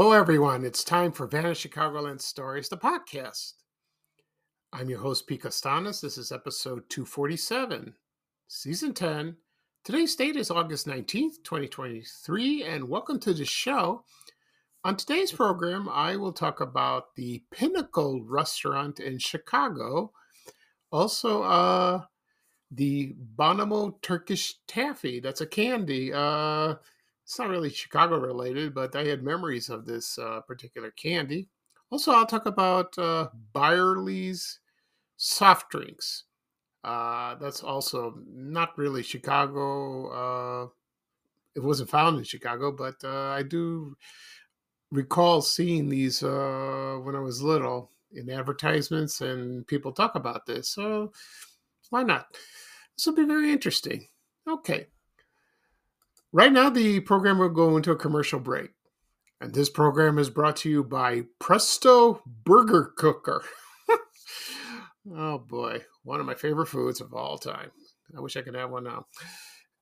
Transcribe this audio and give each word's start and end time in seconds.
Hello, 0.00 0.12
everyone. 0.12 0.64
It's 0.64 0.82
time 0.82 1.12
for 1.12 1.26
Vanished 1.26 1.68
Chicagoland 1.68 2.22
Stories, 2.22 2.70
the 2.70 2.76
podcast. 2.78 3.52
I'm 4.72 4.88
your 4.88 4.98
host, 4.98 5.26
Pete 5.26 5.42
Kastanes. 5.42 6.00
This 6.00 6.16
is 6.16 6.32
episode 6.32 6.88
247, 6.88 7.92
season 8.48 8.94
10. 8.94 9.36
Today's 9.84 10.16
date 10.16 10.36
is 10.36 10.50
August 10.50 10.86
19th, 10.86 11.44
2023, 11.44 12.64
and 12.64 12.88
welcome 12.88 13.20
to 13.20 13.34
the 13.34 13.44
show. 13.44 14.02
On 14.84 14.96
today's 14.96 15.32
program, 15.32 15.86
I 15.90 16.16
will 16.16 16.32
talk 16.32 16.62
about 16.62 17.14
the 17.14 17.44
Pinnacle 17.50 18.24
restaurant 18.24 19.00
in 19.00 19.18
Chicago, 19.18 20.12
also 20.90 21.42
uh, 21.42 22.00
the 22.70 23.14
Bonomo 23.36 24.00
Turkish 24.00 24.54
Taffy. 24.66 25.20
That's 25.20 25.42
a 25.42 25.46
candy. 25.46 26.10
Uh, 26.10 26.76
it's 27.30 27.38
not 27.38 27.48
really 27.48 27.70
Chicago 27.70 28.18
related, 28.18 28.74
but 28.74 28.96
I 28.96 29.04
had 29.04 29.22
memories 29.22 29.68
of 29.68 29.86
this 29.86 30.18
uh, 30.18 30.40
particular 30.40 30.90
candy. 30.90 31.46
Also, 31.92 32.10
I'll 32.10 32.26
talk 32.26 32.46
about 32.46 32.98
uh, 32.98 33.28
Bireley's 33.54 34.58
soft 35.16 35.70
drinks. 35.70 36.24
Uh, 36.82 37.36
that's 37.36 37.62
also 37.62 38.18
not 38.26 38.76
really 38.76 39.04
Chicago. 39.04 40.08
Uh, 40.10 40.68
it 41.54 41.60
wasn't 41.62 41.88
found 41.88 42.18
in 42.18 42.24
Chicago, 42.24 42.72
but 42.72 42.96
uh, 43.04 43.28
I 43.28 43.44
do 43.44 43.96
recall 44.90 45.40
seeing 45.40 45.88
these 45.88 46.24
uh, 46.24 46.98
when 47.00 47.14
I 47.14 47.20
was 47.20 47.40
little 47.40 47.92
in 48.10 48.28
advertisements, 48.28 49.20
and 49.20 49.64
people 49.68 49.92
talk 49.92 50.16
about 50.16 50.46
this. 50.46 50.70
So 50.70 51.12
why 51.90 52.02
not? 52.02 52.26
This 52.96 53.06
will 53.06 53.14
be 53.14 53.24
very 53.24 53.52
interesting. 53.52 54.08
Okay. 54.48 54.88
Right 56.32 56.52
now, 56.52 56.70
the 56.70 57.00
program 57.00 57.38
will 57.38 57.48
go 57.48 57.76
into 57.76 57.90
a 57.90 57.96
commercial 57.96 58.38
break. 58.38 58.70
And 59.40 59.52
this 59.54 59.70
program 59.70 60.18
is 60.18 60.30
brought 60.30 60.56
to 60.56 60.70
you 60.70 60.84
by 60.84 61.22
Presto 61.38 62.22
Burger 62.44 62.92
Cooker. 62.96 63.42
oh 65.16 65.38
boy, 65.38 65.82
one 66.04 66.20
of 66.20 66.26
my 66.26 66.34
favorite 66.34 66.66
foods 66.66 67.00
of 67.00 67.14
all 67.14 67.38
time. 67.38 67.70
I 68.16 68.20
wish 68.20 68.36
I 68.36 68.42
could 68.42 68.54
have 68.54 68.70
one 68.70 68.84
now. 68.84 69.06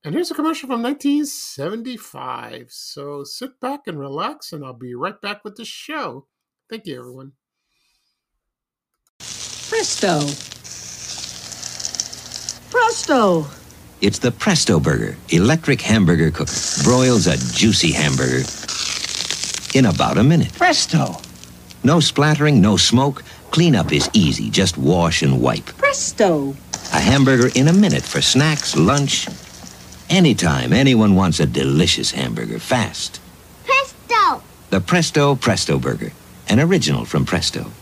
And 0.04 0.14
here's 0.14 0.30
a 0.30 0.34
commercial 0.34 0.68
from 0.68 0.82
1975. 0.82 2.68
So 2.70 3.24
sit 3.24 3.60
back 3.60 3.80
and 3.86 3.98
relax, 3.98 4.52
and 4.52 4.64
I'll 4.64 4.72
be 4.72 4.94
right 4.94 5.20
back 5.20 5.44
with 5.44 5.56
the 5.56 5.64
show. 5.64 6.28
Thank 6.70 6.86
you, 6.86 6.98
everyone. 6.98 7.32
Presto. 9.18 10.20
Presto. 12.70 13.67
It's 14.00 14.20
the 14.20 14.30
Presto 14.30 14.78
Burger, 14.78 15.16
electric 15.30 15.80
hamburger 15.80 16.30
cooker. 16.30 16.52
Broils 16.84 17.26
a 17.26 17.36
juicy 17.36 17.90
hamburger 17.90 18.48
in 19.74 19.86
about 19.86 20.18
a 20.18 20.22
minute. 20.22 20.52
Presto. 20.54 21.16
No 21.82 21.98
splattering, 21.98 22.60
no 22.60 22.76
smoke. 22.76 23.24
Cleanup 23.50 23.92
is 23.92 24.08
easy. 24.12 24.50
Just 24.50 24.78
wash 24.78 25.22
and 25.22 25.40
wipe. 25.42 25.66
Presto. 25.78 26.54
A 26.92 27.00
hamburger 27.00 27.50
in 27.56 27.66
a 27.66 27.72
minute 27.72 28.04
for 28.04 28.22
snacks, 28.22 28.76
lunch. 28.76 29.26
Anytime 30.08 30.72
anyone 30.72 31.16
wants 31.16 31.40
a 31.40 31.46
delicious 31.46 32.12
hamburger 32.12 32.60
fast. 32.60 33.20
Presto! 33.64 34.42
The 34.70 34.80
Presto 34.80 35.34
Presto 35.34 35.76
Burger, 35.76 36.12
an 36.48 36.60
original 36.60 37.04
from 37.04 37.24
Presto. 37.24 37.72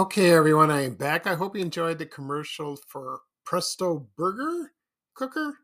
Okay, 0.00 0.30
everyone, 0.30 0.70
I 0.70 0.80
am 0.84 0.94
back. 0.94 1.26
I 1.26 1.34
hope 1.34 1.54
you 1.54 1.60
enjoyed 1.60 1.98
the 1.98 2.06
commercial 2.06 2.74
for 2.88 3.20
Presto 3.44 4.08
Burger 4.16 4.72
Cooker. 5.12 5.58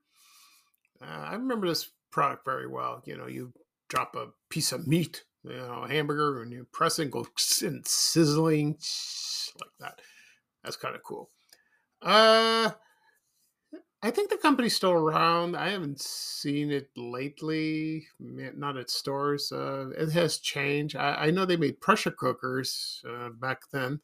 Uh, 1.00 1.06
I 1.06 1.32
remember 1.32 1.66
this 1.66 1.88
product 2.12 2.44
very 2.44 2.66
well. 2.66 3.00
You 3.06 3.16
know, 3.16 3.28
you 3.28 3.54
drop 3.88 4.14
a 4.14 4.26
piece 4.50 4.72
of 4.72 4.86
meat, 4.86 5.24
you 5.42 5.56
know, 5.56 5.84
a 5.84 5.88
hamburger, 5.88 6.42
and 6.42 6.52
you 6.52 6.66
press 6.70 6.98
it 6.98 7.04
and 7.04 7.12
go 7.12 7.26
sizzling 7.38 8.76
like 9.58 9.70
that. 9.80 10.02
That's 10.62 10.76
kind 10.76 10.94
of 10.94 11.02
cool. 11.02 11.30
Uh, 12.02 12.72
I 14.02 14.10
think 14.10 14.28
the 14.28 14.36
company's 14.36 14.76
still 14.76 14.92
around. 14.92 15.56
I 15.56 15.70
haven't 15.70 16.02
seen 16.02 16.70
it 16.70 16.90
lately, 16.94 18.06
not 18.20 18.76
at 18.76 18.90
stores. 18.90 19.50
Uh, 19.50 19.92
it 19.96 20.12
has 20.12 20.40
changed. 20.40 20.94
I, 20.94 21.14
I, 21.14 21.30
know 21.30 21.46
they 21.46 21.56
made 21.56 21.80
pressure 21.80 22.10
cookers 22.10 23.02
uh, 23.08 23.30
back 23.30 23.62
then. 23.72 23.98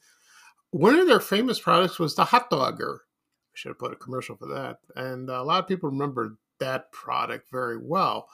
One 0.72 0.98
of 0.98 1.06
their 1.06 1.20
famous 1.20 1.60
products 1.60 1.98
was 1.98 2.14
the 2.14 2.24
hot 2.24 2.48
dogger. 2.48 3.02
I 3.04 3.52
should 3.54 3.68
have 3.68 3.78
put 3.78 3.92
a 3.92 3.96
commercial 3.96 4.36
for 4.36 4.46
that. 4.48 4.78
And 4.96 5.28
a 5.28 5.42
lot 5.42 5.60
of 5.60 5.68
people 5.68 5.90
remember 5.90 6.38
that 6.60 6.90
product 6.92 7.50
very 7.52 7.76
well. 7.76 8.26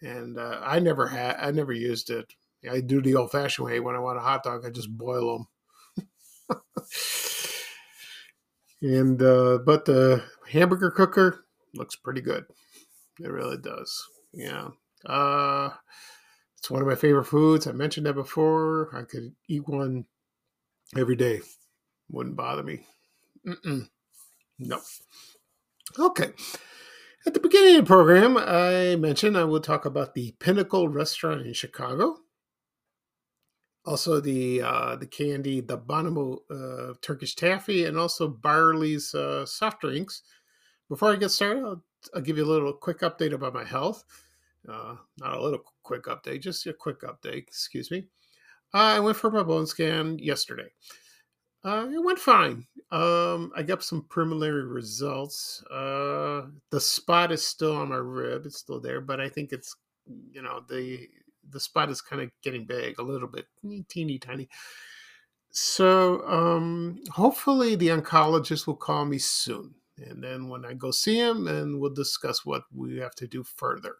And 0.00 0.38
uh, 0.38 0.60
I 0.62 0.78
never 0.78 1.06
had, 1.06 1.36
I 1.38 1.50
never 1.50 1.72
used 1.72 2.08
it. 2.08 2.32
I 2.68 2.80
do 2.80 3.02
the 3.02 3.14
old 3.14 3.30
fashioned 3.30 3.66
way. 3.66 3.78
When 3.78 3.94
I 3.94 3.98
want 4.00 4.16
a 4.16 4.22
hot 4.22 4.42
dog, 4.42 4.64
I 4.64 4.70
just 4.70 4.96
boil 4.96 5.46
them. 6.48 6.58
and 8.80 9.22
uh, 9.22 9.58
but 9.58 9.84
the 9.84 10.24
hamburger 10.50 10.90
cooker 10.90 11.44
looks 11.74 11.94
pretty 11.94 12.22
good. 12.22 12.44
It 13.20 13.28
really 13.28 13.58
does. 13.58 14.02
Yeah. 14.32 14.68
Uh, 15.04 15.70
it's 16.56 16.70
one 16.70 16.80
of 16.80 16.88
my 16.88 16.94
favorite 16.94 17.24
foods. 17.24 17.66
I 17.66 17.72
mentioned 17.72 18.06
that 18.06 18.14
before. 18.14 18.90
I 18.96 19.02
could 19.02 19.34
eat 19.46 19.68
one 19.68 20.06
every 20.96 21.16
day. 21.16 21.42
Wouldn't 22.10 22.36
bother 22.36 22.62
me. 22.62 22.86
Mm-mm. 23.46 23.88
No. 24.58 24.80
Okay. 25.98 26.30
At 27.26 27.34
the 27.34 27.40
beginning 27.40 27.76
of 27.76 27.84
the 27.84 27.88
program, 27.88 28.36
I 28.36 28.96
mentioned 28.96 29.36
I 29.36 29.44
will 29.44 29.60
talk 29.60 29.84
about 29.84 30.14
the 30.14 30.34
Pinnacle 30.38 30.88
Restaurant 30.88 31.44
in 31.44 31.52
Chicago. 31.52 32.18
Also, 33.84 34.20
the 34.20 34.62
uh, 34.62 34.96
the 34.96 35.06
candy, 35.06 35.60
the 35.60 35.78
Bonomo 35.78 36.38
uh, 36.50 36.94
Turkish 37.02 37.34
Taffy, 37.34 37.84
and 37.84 37.98
also 37.98 38.28
Bireley's 38.28 39.14
uh, 39.14 39.46
soft 39.46 39.80
drinks. 39.80 40.22
Before 40.88 41.12
I 41.12 41.16
get 41.16 41.30
started, 41.30 41.64
I'll, 41.64 41.84
I'll, 42.14 42.22
give 42.22 42.36
you 42.36 42.44
a 42.44 42.46
little 42.46 42.72
quick 42.72 43.00
update 43.00 43.32
about 43.32 43.54
my 43.54 43.64
health. 43.64 44.04
Uh, 44.68 44.96
not 45.18 45.36
a 45.36 45.42
little 45.42 45.62
quick 45.82 46.04
update, 46.04 46.42
just 46.42 46.66
a 46.66 46.72
quick 46.72 47.02
update. 47.02 47.38
Excuse 47.38 47.90
me. 47.90 48.06
I 48.72 48.98
went 49.00 49.16
for 49.16 49.30
my 49.30 49.42
bone 49.42 49.66
scan 49.66 50.18
yesterday. 50.18 50.68
Uh, 51.66 51.88
it 51.92 51.98
went 51.98 52.20
fine. 52.20 52.64
Um, 52.92 53.50
I 53.56 53.64
got 53.64 53.82
some 53.82 54.02
preliminary 54.02 54.64
results. 54.64 55.64
Uh, 55.64 56.42
the 56.70 56.80
spot 56.80 57.32
is 57.32 57.44
still 57.44 57.76
on 57.76 57.88
my 57.88 57.96
rib; 57.96 58.46
it's 58.46 58.58
still 58.58 58.78
there, 58.78 59.00
but 59.00 59.20
I 59.20 59.28
think 59.28 59.52
it's, 59.52 59.74
you 60.30 60.42
know, 60.42 60.62
the 60.68 61.08
the 61.50 61.58
spot 61.58 61.90
is 61.90 62.00
kind 62.00 62.22
of 62.22 62.30
getting 62.40 62.66
big, 62.66 63.00
a 63.00 63.02
little 63.02 63.26
bit, 63.26 63.46
teeny 63.88 64.18
tiny. 64.20 64.48
So 65.50 66.24
um, 66.28 67.00
hopefully, 67.10 67.74
the 67.74 67.88
oncologist 67.88 68.68
will 68.68 68.76
call 68.76 69.04
me 69.04 69.18
soon, 69.18 69.74
and 69.98 70.22
then 70.22 70.48
when 70.48 70.64
I 70.64 70.74
go 70.74 70.92
see 70.92 71.18
him, 71.18 71.48
and 71.48 71.80
we'll 71.80 71.92
discuss 71.92 72.46
what 72.46 72.62
we 72.72 72.98
have 72.98 73.16
to 73.16 73.26
do 73.26 73.42
further. 73.42 73.96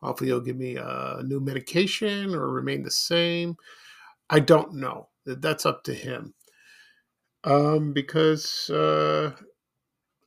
Hopefully, 0.00 0.30
he'll 0.30 0.40
give 0.40 0.56
me 0.56 0.76
a 0.76 1.20
new 1.24 1.40
medication 1.40 2.32
or 2.32 2.48
remain 2.48 2.84
the 2.84 2.92
same. 2.92 3.56
I 4.30 4.38
don't 4.38 4.74
know. 4.74 5.08
That's 5.24 5.66
up 5.66 5.82
to 5.84 5.94
him 5.94 6.35
um, 7.46 7.92
because 7.92 8.68
uh, 8.70 9.30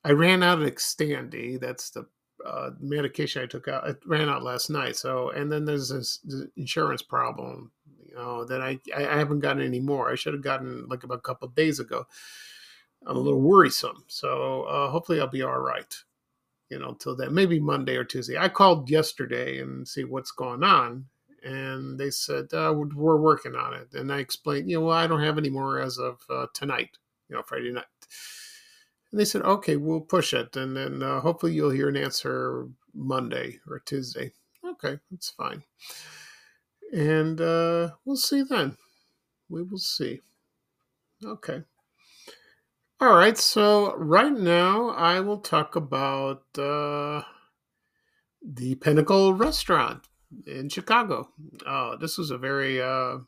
I 0.04 0.12
ran 0.12 0.42
out 0.42 0.62
of 0.62 0.68
Xtandi. 0.68 1.60
That's 1.60 1.92
the 1.92 2.08
uh, 2.46 2.72
medication 2.80 3.44
I 3.44 3.46
took 3.46 3.68
out. 3.68 3.88
It 3.88 3.98
ran 4.06 4.30
out 4.30 4.42
last 4.42 4.70
night. 4.70 4.96
So, 4.96 5.30
and 5.32 5.52
then 5.52 5.66
there's 5.66 5.90
this, 5.90 6.20
this 6.24 6.46
insurance 6.56 7.02
problem, 7.02 7.72
you 8.08 8.16
know, 8.16 8.46
that 8.46 8.62
I, 8.62 8.80
I 8.96 9.18
haven't 9.18 9.42
gotten 9.42 9.62
any 9.62 9.82
more. 9.82 10.10
I 10.10 10.16
should 10.16 10.34
have 10.34 10.42
gotten 10.42 10.88
like 10.88 11.04
about 11.04 11.20
a 11.20 11.22
couple 11.22 11.50
days 11.50 11.80
ago. 11.80 12.08
I'm 13.06 13.18
a 13.18 13.20
little 13.20 13.42
worrisome. 13.42 14.06
So, 14.08 14.64
uh, 14.64 14.90
hopefully 14.90 15.20
I'll 15.20 15.28
be 15.28 15.44
all 15.44 15.60
right, 15.60 15.94
you 16.70 16.80
know, 16.80 16.94
till 16.94 17.16
then, 17.16 17.34
maybe 17.34 17.60
Monday 17.60 17.98
or 17.98 18.06
Tuesday. 18.06 18.38
I 18.38 18.48
called 18.48 18.90
yesterday 18.90 19.60
and 19.60 19.86
see 19.86 20.06
what's 20.06 20.32
going 20.32 20.64
on. 20.64 21.06
And 21.44 21.98
they 21.98 22.10
said, 22.10 22.54
uh, 22.54 22.74
we're 22.76 23.16
working 23.16 23.56
on 23.56 23.74
it. 23.74 23.94
And 23.94 24.12
I 24.12 24.20
explained, 24.20 24.70
you 24.70 24.78
know, 24.78 24.88
well, 24.88 24.98
I 24.98 25.08
don't 25.08 25.24
have 25.24 25.38
any 25.38 25.50
more 25.50 25.80
as 25.80 25.98
of 25.98 26.20
uh, 26.30 26.48
tonight 26.54 26.98
you 27.30 27.36
know, 27.36 27.44
Friday 27.44 27.72
night. 27.72 27.86
And 29.12 29.20
they 29.20 29.26
said, 29.26 29.42
okay, 29.42 29.76
we'll 29.76 30.02
push 30.02 30.34
it. 30.34 30.56
And 30.56 30.76
then 30.76 31.02
uh, 31.02 31.22
hopefully 31.22 31.54
you'll 31.54 31.72
hear 31.72 31.90
an 31.90 31.98
answer 31.98 32.68
Monday 32.94 33.60
or 33.68 33.80
Tuesday. 33.80 34.34
Okay, 34.66 35.00
that's 35.10 35.30
fine. 35.30 35.64
And 36.94 37.40
uh, 37.40 37.92
we'll 38.06 38.18
see 38.18 38.44
then. 38.44 38.78
We 39.50 39.64
will 39.64 39.80
see. 39.80 40.22
Okay. 41.24 41.64
All 43.02 43.16
right. 43.16 43.38
So, 43.38 43.96
right 43.96 44.32
now, 44.32 44.90
I 44.90 45.22
will 45.22 45.40
talk 45.40 45.76
about 45.76 46.44
uh, 46.58 47.22
the 48.42 48.76
Pinnacle 48.76 49.34
Restaurant 49.34 50.08
in 50.46 50.70
Chicago. 50.70 51.30
Uh, 51.66 51.96
this 51.96 52.18
was 52.18 52.30
a 52.32 52.38
very 52.38 52.82
uh, 52.82 53.20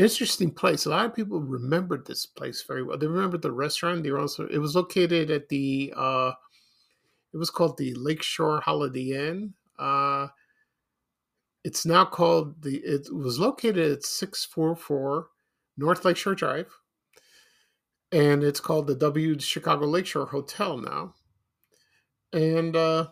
interesting 0.00 0.50
place. 0.50 0.86
A 0.86 0.90
lot 0.90 1.06
of 1.06 1.14
people 1.14 1.40
remembered 1.40 2.06
this 2.06 2.26
place 2.26 2.64
very 2.66 2.82
well. 2.82 2.98
They 2.98 3.06
remembered 3.06 3.42
the 3.42 3.52
restaurant. 3.52 4.02
They 4.02 4.10
also 4.10 4.46
it 4.48 4.58
was 4.58 4.74
located 4.74 5.30
at 5.30 5.48
the 5.48 5.92
uh, 5.96 6.32
it 7.32 7.36
was 7.36 7.50
called 7.50 7.76
the 7.76 7.94
Lakeshore 7.94 8.60
Holiday 8.60 9.12
Inn. 9.12 9.54
Uh, 9.78 10.28
it's 11.64 11.84
now 11.84 12.04
called 12.04 12.62
the. 12.62 12.78
It 12.78 13.12
was 13.12 13.38
located 13.38 13.92
at 13.92 14.04
six 14.04 14.44
four 14.44 14.74
four 14.74 15.28
North 15.76 16.04
Lakeshore 16.04 16.34
Drive, 16.34 16.72
and 18.12 18.42
it's 18.42 18.60
called 18.60 18.86
the 18.86 18.94
W 18.94 19.38
Chicago 19.38 19.86
Lakeshore 19.86 20.26
Hotel 20.26 20.78
now. 20.78 21.14
And 22.32 22.76
uh, 22.76 23.08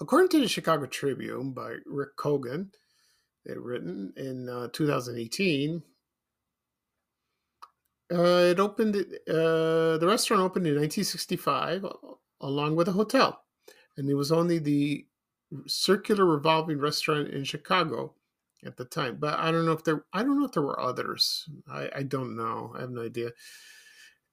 according 0.00 0.28
to 0.30 0.40
the 0.40 0.48
Chicago 0.48 0.86
Tribune 0.86 1.52
by 1.52 1.76
Rick 1.86 2.16
Kogan, 2.16 2.60
it 2.62 2.76
written 3.56 4.12
in 4.16 4.48
uh, 4.48 4.68
2018. 4.72 5.82
Uh, 8.10 8.22
it 8.50 8.60
opened. 8.60 8.96
Uh, 9.28 9.98
the 9.98 10.06
restaurant 10.06 10.42
opened 10.42 10.66
in 10.66 10.74
1965, 10.74 11.84
along 12.40 12.76
with 12.76 12.88
a 12.88 12.92
hotel, 12.92 13.44
and 13.96 14.08
it 14.08 14.14
was 14.14 14.32
only 14.32 14.58
the 14.58 15.06
circular 15.66 16.24
revolving 16.24 16.78
restaurant 16.78 17.28
in 17.28 17.44
Chicago 17.44 18.14
at 18.64 18.76
the 18.76 18.84
time. 18.84 19.16
But 19.16 19.38
I 19.38 19.50
don't 19.50 19.66
know 19.66 19.72
if 19.72 19.84
there. 19.84 20.04
I 20.12 20.22
don't 20.22 20.38
know 20.38 20.46
if 20.46 20.52
there 20.52 20.62
were 20.62 20.80
others. 20.80 21.48
I, 21.70 21.90
I 21.96 22.02
don't 22.02 22.36
know. 22.36 22.72
I 22.76 22.80
have 22.80 22.90
no 22.90 23.04
idea. 23.04 23.30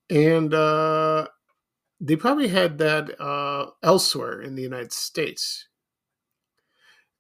And 0.10 0.54
uh, 0.54 1.28
they 2.00 2.16
probably 2.16 2.48
had 2.48 2.78
that 2.78 3.20
uh, 3.20 3.72
elsewhere 3.84 4.42
in 4.42 4.56
the 4.56 4.62
United 4.62 4.94
States. 4.94 5.68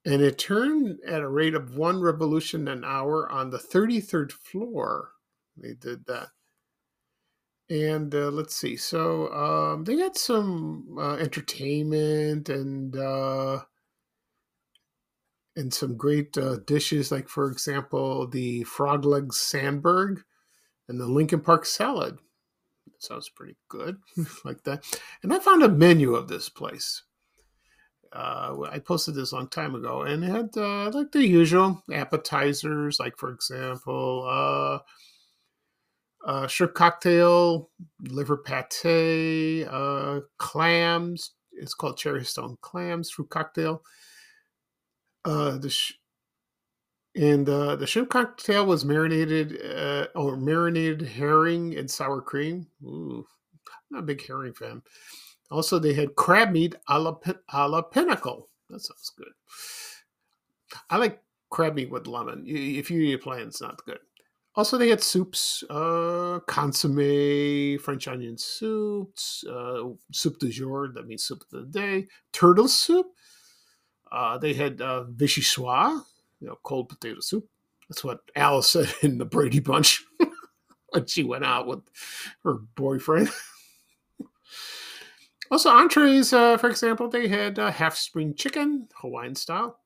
And 0.06 0.22
it 0.22 0.38
turned 0.38 1.00
at 1.08 1.22
a 1.22 1.28
rate 1.28 1.56
of 1.56 1.76
one 1.76 2.00
revolution 2.00 2.68
an 2.68 2.84
hour 2.84 3.30
on 3.32 3.50
the 3.50 3.58
33rd 3.58 4.32
floor. 4.32 5.12
They 5.58 5.74
did 5.74 6.06
that. 6.06 6.28
And 7.70 8.14
uh, 8.14 8.30
let's 8.30 8.56
see. 8.56 8.78
So 8.78 9.34
um, 9.34 9.84
they 9.84 9.98
had 9.98 10.16
some 10.16 10.96
uh, 11.00 11.16
entertainment 11.16 12.50
and 12.50 12.96
uh, 12.96 13.62
and 15.56 15.74
some 15.74 15.98
great 15.98 16.38
uh, 16.38 16.58
dishes, 16.68 17.12
like 17.12 17.28
for 17.28 17.50
example, 17.50 18.28
the 18.28 18.64
frog 18.64 19.06
leg 19.06 19.34
sandburg 19.34 20.22
and 20.88 21.00
the 21.00 21.08
Lincoln 21.08 21.42
Park 21.42 21.66
salad. 21.66 22.20
That 22.86 23.04
sounds 23.04 23.30
pretty 23.30 23.56
good, 23.70 23.98
like 24.46 24.64
that. 24.64 24.84
And 25.24 25.34
I 25.34 25.40
found 25.40 25.64
a 25.64 25.70
menu 25.70 26.14
of 26.14 26.28
this 26.28 26.50
place. 26.50 27.02
Uh, 28.16 28.62
I 28.72 28.80
posted 28.80 29.16
this 29.16 29.32
a 29.32 29.36
long 29.36 29.50
time 29.50 29.76
ago, 29.76 30.04
and 30.04 30.24
it 30.24 30.30
had 30.30 30.50
uh, 30.58 30.90
like 30.92 31.12
the 31.12 31.26
usual 31.26 31.84
appetizers, 31.92 33.00
like 33.00 33.18
for 33.18 33.32
example, 33.32 34.26
uh, 34.28 34.80
uh 36.26 36.48
shrimp 36.48 36.74
cocktail, 36.74 37.70
liver 38.02 38.38
pate, 38.38 39.68
uh, 39.70 40.22
clams. 40.38 41.32
It's 41.52 41.74
called 41.74 41.98
cherry 41.98 42.24
stone 42.24 42.58
clams 42.62 43.10
fruit 43.10 43.30
cocktail. 43.30 43.84
Uh, 45.26 45.58
the 45.58 45.70
sh- 45.70 45.94
and 47.16 47.48
uh, 47.48 47.76
the 47.76 47.88
shrimp 47.88 48.10
cocktail 48.10 48.66
was 48.66 48.86
marinated 48.86 49.60
uh, 49.62 50.08
or 50.16 50.36
marinated 50.36 51.02
herring 51.02 51.76
and 51.78 51.90
sour 51.90 52.22
cream. 52.22 52.68
Ooh, 52.84 53.26
I'm 53.68 53.74
not 53.92 54.00
a 54.00 54.04
big 54.04 54.26
herring 54.26 54.54
fan. 54.54 54.82
Also, 55.52 55.80
they 55.80 55.94
had 55.94 56.16
crab 56.16 56.52
meat 56.52 56.76
a 56.88 57.00
la, 57.00 57.18
a 57.54 57.68
la 57.70 57.82
pinnacle. 57.82 58.50
That 58.70 58.82
sounds 58.82 59.12
good. 59.18 59.28
I 60.90 60.98
like 60.98 61.22
crab 61.50 61.76
meat 61.76 61.92
with 61.92 62.08
lemon. 62.08 62.44
If 62.48 62.90
you 62.90 63.00
eat 63.00 63.14
it 63.14 63.22
plain, 63.22 63.48
it's 63.48 63.62
not 63.62 63.84
good. 63.86 64.00
Also, 64.56 64.78
they 64.78 64.88
had 64.88 65.04
soups, 65.04 65.64
uh, 65.70 66.40
consomme, 66.48 67.78
French 67.80 68.08
onion 68.08 68.38
soups, 68.38 69.44
uh, 69.50 69.84
soup 70.14 70.40
du 70.40 70.50
jour, 70.50 70.92
that 70.94 71.08
means 71.08 71.26
soup 71.26 71.42
of 71.42 71.50
the 71.50 71.80
day, 71.80 72.08
turtle 72.32 72.70
soup. 72.70 73.08
Uh, 74.12 74.38
they 74.38 74.54
had 74.54 74.82
uh, 74.82 75.04
vichyssoise, 75.14 76.02
you 76.40 76.48
know, 76.48 76.58
cold 76.64 76.88
potato 76.88 77.20
soup. 77.20 77.46
That's 77.90 78.04
what 78.04 78.22
Alice 78.36 78.70
said 78.70 78.94
in 79.02 79.18
the 79.18 79.26
Brady 79.26 79.60
Bunch 79.60 80.04
when 80.90 81.06
she 81.06 81.24
went 81.24 81.44
out 81.44 81.68
with 81.68 81.82
her 82.44 82.54
boyfriend. 82.76 83.30
Also, 85.52 85.70
entrees, 85.70 86.34
uh, 86.34 86.58
for 86.58 86.70
example, 86.70 87.08
they 87.08 87.28
had 87.28 87.60
uh, 87.60 87.72
half 87.72 87.96
spring 87.96 88.34
chicken, 88.34 88.88
Hawaiian 88.96 89.36
style, 89.36 89.80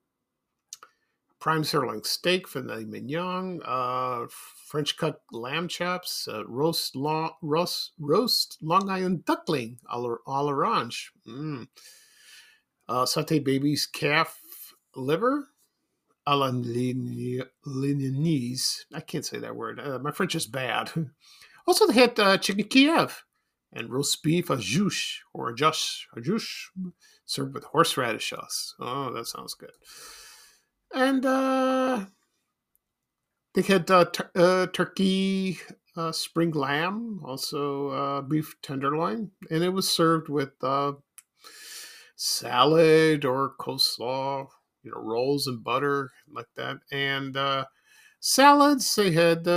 prime 1.39 1.63
sirloin 1.63 2.03
steak, 2.03 2.47
filet 2.47 2.85
mignon, 2.85 3.61
uh, 3.65 4.25
French 4.67 4.95
cut 4.97 5.21
lamb 5.31 5.67
chops, 5.67 6.27
uh, 6.31 6.45
roast, 6.45 6.95
long, 6.95 7.31
roast, 7.41 7.91
roast 8.00 8.57
Long 8.61 8.89
Island 8.89 9.25
duckling 9.25 9.79
a 9.89 10.00
l'orange, 10.00 11.11
mm. 11.27 11.67
uh, 12.88 13.06
saute 13.06 13.39
baby's 13.39 13.85
calf 13.85 14.39
liver, 14.95 15.50
a 16.25 16.38
la 16.38 16.51
lyonnaise. 17.65 18.85
I 18.94 19.01
can't 19.01 19.25
say 19.25 19.39
that 19.39 19.56
word. 19.56 19.79
Uh, 19.79 20.00
my 20.00 20.11
French 20.11 20.35
is 20.35 20.45
bad. 20.47 20.91
also, 21.67 21.88
they 21.88 21.94
had 21.94 22.41
chicken 22.41 22.63
Kiev 22.65 23.23
and 23.71 23.89
roast 23.92 24.24
beef 24.24 24.50
a 24.50 24.57
juche 24.57 25.19
or 25.33 25.50
a 25.50 25.56
jush, 25.56 26.07
a 26.16 26.21
juche, 26.21 26.69
served 27.25 27.54
with 27.54 27.63
horseradish 27.66 28.30
sauce. 28.30 28.75
Oh, 28.80 29.12
that 29.13 29.27
sounds 29.27 29.54
good. 29.54 29.71
And 30.94 31.25
uh, 31.25 32.06
they 33.54 33.62
had 33.62 33.89
uh, 33.92 34.06
tur- 34.06 34.31
uh, 34.36 34.68
turkey 34.68 35.60
uh, 35.95 36.12
spring 36.12 36.51
lamb, 36.51 37.21
also 37.24 37.89
uh, 37.89 38.21
beef 38.21 38.56
tenderloin, 38.62 39.31
and 39.52 39.64
it 39.64 39.69
was 39.69 39.92
served 39.92 40.30
with 40.30 40.52
uh, 40.64 40.94
salad 42.16 43.23
or 43.23 43.54
coleslaw, 43.59 44.47
you 44.83 44.92
know, 44.92 45.02
rolls 45.02 45.45
and 45.45 45.64
butter 45.64 46.09
like 46.31 46.47
that, 46.56 46.78
and 46.92 47.38
salads. 48.19 48.95
They 48.95 49.11
had 49.11 49.47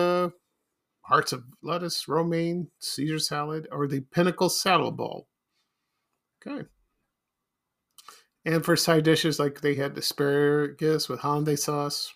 hearts 1.13 1.35
of 1.35 1.45
lettuce, 1.63 2.09
romaine, 2.09 2.69
Caesar 2.79 3.19
salad, 3.19 3.69
or 3.71 3.87
the 3.87 4.01
pinnacle 4.01 4.49
saddle 4.49 4.91
bowl. 4.91 5.29
Okay. 6.41 6.67
And 8.47 8.65
for 8.65 8.77
side 8.77 9.05
dishes, 9.05 9.39
like 9.39 9.61
they 9.61 9.75
had 9.75 9.97
asparagus 9.99 11.11
with 11.11 11.21
hollandaise 11.21 11.65
sauce, 11.65 12.15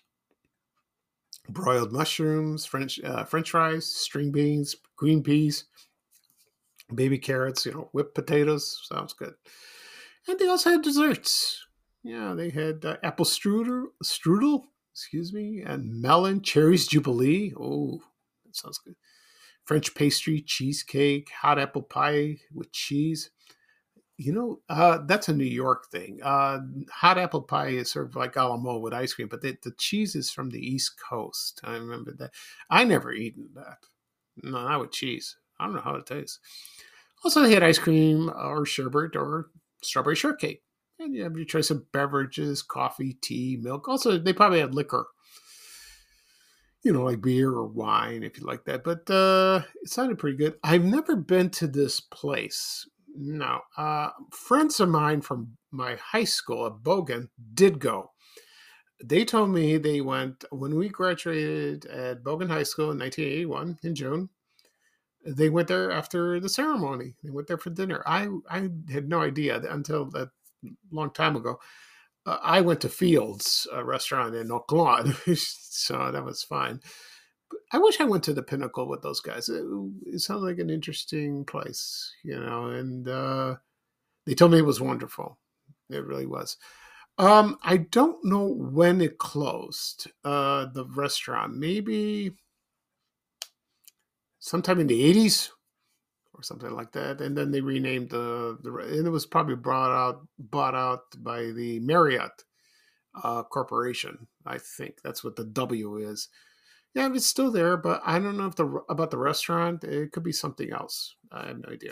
broiled 1.47 1.91
mushrooms, 1.91 2.65
French 2.65 2.99
uh, 3.03 3.23
French 3.23 3.51
fries, 3.51 3.85
string 3.85 4.31
beans, 4.31 4.75
green 4.95 5.21
peas, 5.21 5.65
baby 6.93 7.19
carrots, 7.19 7.67
you 7.67 7.73
know, 7.73 7.89
whipped 7.91 8.15
potatoes. 8.15 8.81
Sounds 8.91 9.13
good. 9.13 9.35
And 10.27 10.39
they 10.39 10.47
also 10.47 10.71
had 10.71 10.81
desserts. 10.81 11.63
Yeah, 12.03 12.33
they 12.33 12.49
had 12.49 12.83
uh, 12.83 12.97
apple 13.03 13.25
strudel, 13.25 13.89
strudel, 14.03 14.63
excuse 14.91 15.33
me, 15.33 15.61
and 15.63 16.01
melon 16.01 16.41
cherries 16.41 16.87
jubilee. 16.87 17.53
Oh, 17.55 18.01
sounds 18.57 18.79
good. 18.79 18.95
French 19.65 19.93
pastry, 19.95 20.41
cheesecake, 20.41 21.29
hot 21.29 21.59
apple 21.59 21.81
pie 21.81 22.37
with 22.53 22.71
cheese. 22.71 23.31
You 24.17 24.33
know, 24.33 24.61
uh, 24.69 24.99
that's 25.05 25.29
a 25.29 25.33
New 25.33 25.43
York 25.43 25.91
thing. 25.91 26.19
Uh, 26.23 26.59
hot 26.89 27.17
apple 27.17 27.43
pie 27.43 27.67
is 27.67 27.91
sort 27.91 28.07
of 28.07 28.15
like 28.15 28.35
a 28.35 28.43
la 28.43 28.57
mode 28.57 28.81
with 28.81 28.93
ice 28.93 29.13
cream, 29.13 29.27
but 29.27 29.41
the, 29.41 29.55
the 29.63 29.73
cheese 29.77 30.15
is 30.15 30.31
from 30.31 30.49
the 30.49 30.59
East 30.59 30.95
Coast. 30.99 31.61
I 31.63 31.73
remember 31.73 32.13
that. 32.17 32.31
I 32.69 32.83
never 32.83 33.11
eaten 33.11 33.49
that. 33.55 33.77
No, 34.41 34.67
not 34.67 34.79
with 34.79 34.91
cheese. 34.91 35.35
I 35.59 35.65
don't 35.65 35.75
know 35.75 35.81
how 35.81 35.95
it 35.95 36.05
tastes. 36.05 36.39
Also, 37.23 37.41
they 37.41 37.53
had 37.53 37.63
ice 37.63 37.77
cream 37.77 38.29
or 38.29 38.65
sherbet 38.65 39.15
or 39.15 39.49
strawberry 39.81 40.15
shortcake. 40.15 40.63
And 40.99 41.13
you 41.13 41.23
have 41.23 41.35
your 41.35 41.45
choice 41.45 41.69
of 41.69 41.91
beverages, 41.91 42.63
coffee, 42.63 43.17
tea, 43.21 43.57
milk. 43.61 43.87
Also, 43.87 44.17
they 44.17 44.33
probably 44.33 44.59
had 44.59 44.73
liquor 44.73 45.07
you 46.83 46.93
know, 46.93 47.03
like 47.03 47.21
beer 47.21 47.49
or 47.51 47.65
wine 47.67 48.23
if 48.23 48.37
you 48.39 48.45
like 48.45 48.65
that. 48.65 48.83
But 48.83 49.09
uh, 49.09 49.63
it 49.83 49.89
sounded 49.89 50.19
pretty 50.19 50.37
good. 50.37 50.55
I've 50.63 50.83
never 50.85 51.15
been 51.15 51.49
to 51.51 51.67
this 51.67 51.99
place. 51.99 52.87
No, 53.15 53.61
uh, 53.77 54.09
friends 54.31 54.79
of 54.79 54.89
mine 54.89 55.21
from 55.21 55.57
my 55.71 55.95
high 55.95 56.23
school 56.23 56.67
at 56.67 56.83
Bogan 56.83 57.29
did 57.53 57.79
go. 57.79 58.11
They 59.03 59.25
told 59.25 59.51
me 59.51 59.77
they 59.77 60.01
went 60.01 60.43
when 60.51 60.75
we 60.75 60.89
graduated 60.89 61.85
at 61.85 62.23
Bogan 62.23 62.49
High 62.49 62.63
School 62.63 62.91
in 62.91 62.99
1981 62.99 63.79
in 63.83 63.95
June. 63.95 64.29
they 65.25 65.49
went 65.49 65.67
there 65.67 65.91
after 65.91 66.39
the 66.39 66.49
ceremony. 66.49 67.15
They 67.23 67.29
went 67.31 67.47
there 67.47 67.57
for 67.57 67.69
dinner. 67.69 68.01
I 68.05 68.27
I 68.49 68.69
had 68.91 69.09
no 69.09 69.21
idea 69.21 69.61
until 69.69 70.05
that 70.11 70.29
long 70.91 71.11
time 71.11 71.35
ago. 71.35 71.59
Uh, 72.27 72.39
I 72.43 72.59
went 72.59 72.81
to 72.81 72.89
Fields 72.89 73.67
a 73.71 73.83
restaurant 73.83 74.35
in 74.35 74.51
Oak 74.51 74.71
Lawn, 74.71 75.15
so 75.35 76.11
that 76.11 76.25
was 76.25 76.43
fine. 76.43 76.81
But 77.49 77.59
I 77.71 77.77
wish 77.77 78.01
I 78.01 78.03
went 78.03 78.25
to 78.25 78.33
the 78.33 78.43
Pinnacle 78.43 78.87
with 78.87 79.01
those 79.01 79.21
guys. 79.21 79.47
It, 79.47 79.63
it 80.05 80.19
sounded 80.19 80.45
like 80.45 80.59
an 80.59 80.69
interesting 80.69 81.45
place, 81.45 82.11
you 82.23 82.37
know. 82.37 82.67
And 82.67 83.07
uh, 83.07 83.55
they 84.25 84.35
told 84.35 84.51
me 84.51 84.57
it 84.57 84.65
was 84.65 84.81
wonderful. 84.81 85.39
It 85.89 86.05
really 86.05 86.25
was. 86.25 86.57
Um, 87.17 87.57
I 87.63 87.77
don't 87.77 88.23
know 88.25 88.45
when 88.45 88.99
it 88.99 89.17
closed. 89.17 90.11
Uh, 90.25 90.65
the 90.65 90.85
restaurant, 90.85 91.55
maybe 91.55 92.35
sometime 94.39 94.81
in 94.81 94.87
the 94.87 95.01
eighties 95.01 95.51
or 96.37 96.43
something 96.43 96.71
like 96.71 96.91
that. 96.91 97.21
And 97.21 97.35
then 97.35 97.51
they 97.51 97.61
renamed 97.61 98.09
the 98.09 98.57
the 98.61 98.73
and 98.73 99.07
it 99.07 99.09
was 99.09 99.25
probably 99.25 99.55
brought 99.55 99.91
out 99.91 100.27
bought 100.37 100.75
out 100.75 101.03
by 101.17 101.51
the 101.51 101.79
Marriott 101.79 102.43
uh, 103.23 103.43
Corporation. 103.43 104.27
I 104.45 104.57
think 104.57 105.01
that's 105.03 105.23
what 105.23 105.35
the 105.35 105.45
W 105.45 105.97
is. 105.97 106.29
Yeah, 106.93 107.09
it's 107.13 107.25
still 107.25 107.51
there, 107.51 107.77
but 107.77 108.01
I 108.05 108.19
don't 108.19 108.37
know 108.37 108.47
if 108.47 108.55
the 108.55 108.65
about 108.89 109.11
the 109.11 109.17
restaurant. 109.17 109.83
It 109.83 110.11
could 110.11 110.23
be 110.23 110.31
something 110.31 110.71
else. 110.71 111.15
I 111.31 111.47
have 111.47 111.59
no 111.59 111.71
idea. 111.71 111.91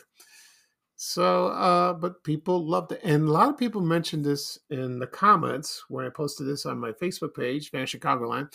So, 0.98 1.48
uh, 1.48 1.94
but 1.94 2.24
people 2.24 2.66
loved 2.66 2.94
it, 2.94 3.02
and 3.04 3.28
a 3.28 3.32
lot 3.32 3.50
of 3.50 3.58
people 3.58 3.82
mentioned 3.82 4.24
this 4.24 4.58
in 4.70 4.98
the 4.98 5.08
comments 5.08 5.84
when 5.90 6.06
I 6.06 6.10
posted 6.10 6.48
this 6.48 6.66
on 6.66 6.80
my 6.80 6.92
Facebook 6.92 7.36
page, 7.36 7.70
Van 7.72 7.86
Chicagoland. 7.86 8.54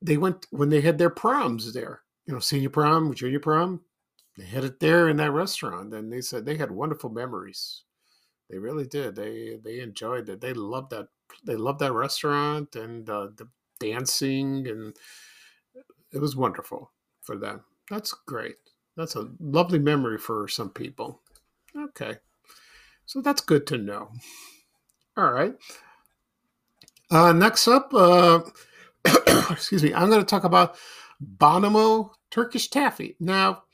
They 0.00 0.16
went 0.16 0.46
when 0.50 0.68
they 0.68 0.80
had 0.80 0.98
their 0.98 1.10
proms 1.10 1.72
there, 1.72 2.02
you 2.26 2.32
know, 2.32 2.38
senior 2.38 2.70
prom, 2.70 3.12
junior 3.12 3.40
prom. 3.40 3.80
They 4.38 4.44
had 4.46 4.62
it 4.62 4.78
there 4.78 5.08
in 5.08 5.16
that 5.16 5.32
restaurant, 5.32 5.92
and 5.92 6.12
they 6.12 6.20
said 6.20 6.46
they 6.46 6.56
had 6.56 6.70
wonderful 6.70 7.10
memories. 7.10 7.82
They 8.48 8.58
really 8.58 8.86
did. 8.86 9.16
They 9.16 9.58
they 9.62 9.80
enjoyed 9.80 10.28
it. 10.28 10.40
They 10.40 10.52
loved 10.54 10.90
that. 10.90 11.08
They 11.44 11.56
loved 11.56 11.80
that 11.80 11.92
restaurant 11.92 12.76
and 12.76 13.10
uh, 13.10 13.28
the 13.36 13.48
dancing, 13.80 14.68
and 14.68 14.96
it 16.12 16.20
was 16.20 16.36
wonderful 16.36 16.92
for 17.20 17.36
them. 17.36 17.64
That's 17.90 18.14
great. 18.26 18.56
That's 18.96 19.16
a 19.16 19.28
lovely 19.40 19.80
memory 19.80 20.18
for 20.18 20.46
some 20.46 20.70
people. 20.70 21.20
Okay. 21.76 22.18
So 23.06 23.20
that's 23.20 23.40
good 23.40 23.66
to 23.68 23.78
know. 23.78 24.12
All 25.16 25.32
right. 25.32 25.54
Uh, 27.10 27.32
next 27.32 27.66
up, 27.66 27.92
uh, 27.92 28.40
excuse 29.50 29.82
me, 29.82 29.94
I'm 29.94 30.10
going 30.10 30.20
to 30.20 30.26
talk 30.26 30.44
about 30.44 30.76
Bonomo 31.22 32.10
Turkish 32.30 32.68
taffy. 32.68 33.16
Now, 33.18 33.64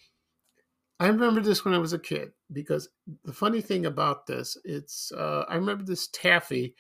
I 1.01 1.09
remember 1.09 1.41
this 1.41 1.65
when 1.65 1.75
I 1.75 1.79
was 1.79 1.93
a 1.93 1.99
kid 1.99 2.33
because 2.53 2.89
the 3.25 3.33
funny 3.33 3.61
thing 3.61 3.87
about 3.87 4.27
this, 4.27 4.57
it's 4.65 5.13
uh, 5.13 5.45
I 5.49 5.57
remember 5.57 5.85
this 5.85 6.09
taffy 6.09 6.75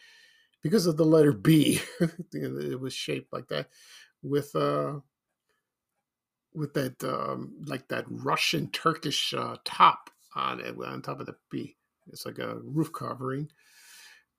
because 0.62 0.86
of 0.86 0.96
the 0.96 1.04
letter 1.04 1.32
B. 1.32 1.80
it 2.32 2.80
was 2.80 2.94
shaped 2.94 3.32
like 3.32 3.48
that 3.48 3.68
with 4.22 4.54
uh 4.54 4.94
with 6.54 6.72
that 6.74 7.02
um, 7.04 7.52
like 7.66 7.88
that 7.88 8.04
Russian 8.08 8.70
Turkish 8.70 9.34
uh, 9.34 9.56
top 9.64 10.10
on 10.34 10.60
it 10.60 10.76
on 10.86 11.02
top 11.02 11.20
of 11.20 11.26
the 11.26 11.36
B. 11.50 11.76
It's 12.08 12.24
like 12.24 12.38
a 12.38 12.58
roof 12.62 12.92
covering. 12.92 13.48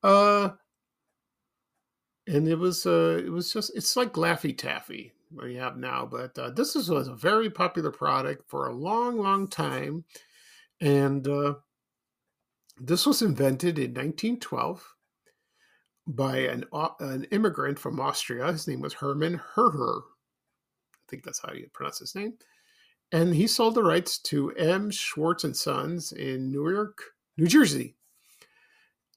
Uh, 0.01 0.49
and 2.27 2.47
it 2.47 2.55
was 2.55 2.85
uh, 2.85 3.21
it 3.23 3.31
was 3.31 3.51
just 3.51 3.75
it's 3.75 3.95
like 3.95 4.13
Laffy 4.13 4.57
Taffy 4.57 5.13
we 5.31 5.55
have 5.55 5.77
now, 5.77 6.07
but 6.09 6.37
uh, 6.37 6.49
this 6.51 6.75
is, 6.75 6.89
was 6.89 7.07
a 7.07 7.13
very 7.13 7.49
popular 7.49 7.91
product 7.91 8.47
for 8.47 8.67
a 8.67 8.75
long, 8.75 9.17
long 9.17 9.47
time, 9.47 10.05
and 10.79 11.27
uh, 11.27 11.55
this 12.79 13.05
was 13.05 13.21
invented 13.21 13.77
in 13.77 13.91
1912 13.91 14.93
by 16.07 16.37
an 16.37 16.63
an 16.99 17.25
immigrant 17.31 17.79
from 17.79 17.99
Austria. 17.99 18.51
His 18.51 18.67
name 18.67 18.81
was 18.81 18.93
Hermann 18.93 19.41
Herher. 19.55 20.01
I 20.01 21.05
think 21.09 21.23
that's 21.23 21.41
how 21.41 21.53
you 21.53 21.67
pronounce 21.73 21.99
his 21.99 22.15
name 22.15 22.37
and 23.11 23.33
he 23.33 23.47
sold 23.47 23.75
the 23.75 23.83
rights 23.83 24.17
to 24.17 24.51
M. 24.51 24.89
Schwartz 24.91 25.43
and 25.43 25.55
Sons 25.55 26.11
in 26.11 26.51
Newark, 26.51 27.01
New 27.37 27.47
Jersey. 27.47 27.95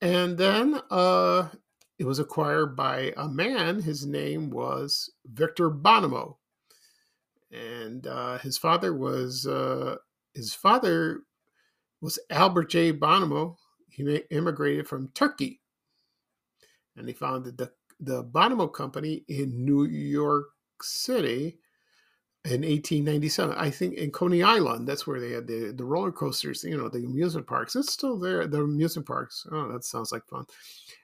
And 0.00 0.38
then 0.38 0.81
uh, 0.91 1.49
it 1.99 2.05
was 2.05 2.19
acquired 2.19 2.76
by 2.76 3.12
a 3.17 3.28
man. 3.28 3.83
His 3.83 4.07
name 4.07 4.50
was 4.50 5.11
Victor 5.26 5.71
Bonomo, 5.71 6.37
and 7.50 8.07
uh, 8.07 8.38
his 8.38 8.57
father 8.57 8.95
was 8.95 9.47
uh, 9.47 9.97
his 10.35 10.55
father 10.55 11.23
was 12.00 12.19
Albert 12.31 12.71
J. 12.71 12.93
Bonomo. 12.93 13.57
He 13.90 14.05
immigrated 14.31 14.87
from 14.87 15.09
Turkey, 15.09 15.61
and 16.97 17.09
he 17.09 17.14
founded 17.14 17.59
the 17.59 17.73
the 18.00 18.25
Bonomo 18.25 18.73
Company 18.73 19.25
in 19.28 19.64
New 19.64 19.85
York 19.85 20.47
City 20.81 21.59
in 22.45 22.62
1897. 22.62 23.57
I 23.59 23.71
think 23.71 23.95
in 23.95 24.11
Coney 24.11 24.42
Island, 24.42 24.87
that's 24.87 25.07
where 25.07 25.21
they 25.21 25.33
had 25.33 25.47
the, 25.47 25.73
the 25.76 25.85
roller 25.85 26.12
coasters, 26.12 26.64
you 26.64 26.76
know, 26.76 26.88
the 26.88 27.04
amusement 27.04 27.47
parks. 27.47 27.76
It's 27.76 27.92
still 27.92 28.18
there, 28.18 28.47
the 28.47 28.62
amusement 28.62 29.07
parks. 29.07 29.47
Oh, 29.50 29.71
that 29.73 29.85
sounds 29.85 30.12
like 30.12 30.25
fun. 30.26 30.47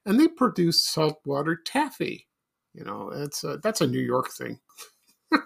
And 0.07 0.19
they 0.19 0.29
produce 0.29 0.85
saltwater 0.85 1.57
taffy. 1.57 2.27
You 2.73 2.85
know, 2.85 3.11
it's 3.11 3.45
a, 3.45 3.59
that's 3.59 3.81
a 3.81 3.87
New 3.87 4.01
York 4.01 4.31
thing. 4.31 4.59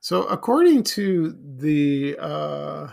so, 0.00 0.24
according 0.24 0.84
to 0.84 1.36
the, 1.58 2.16
uh, 2.18 2.88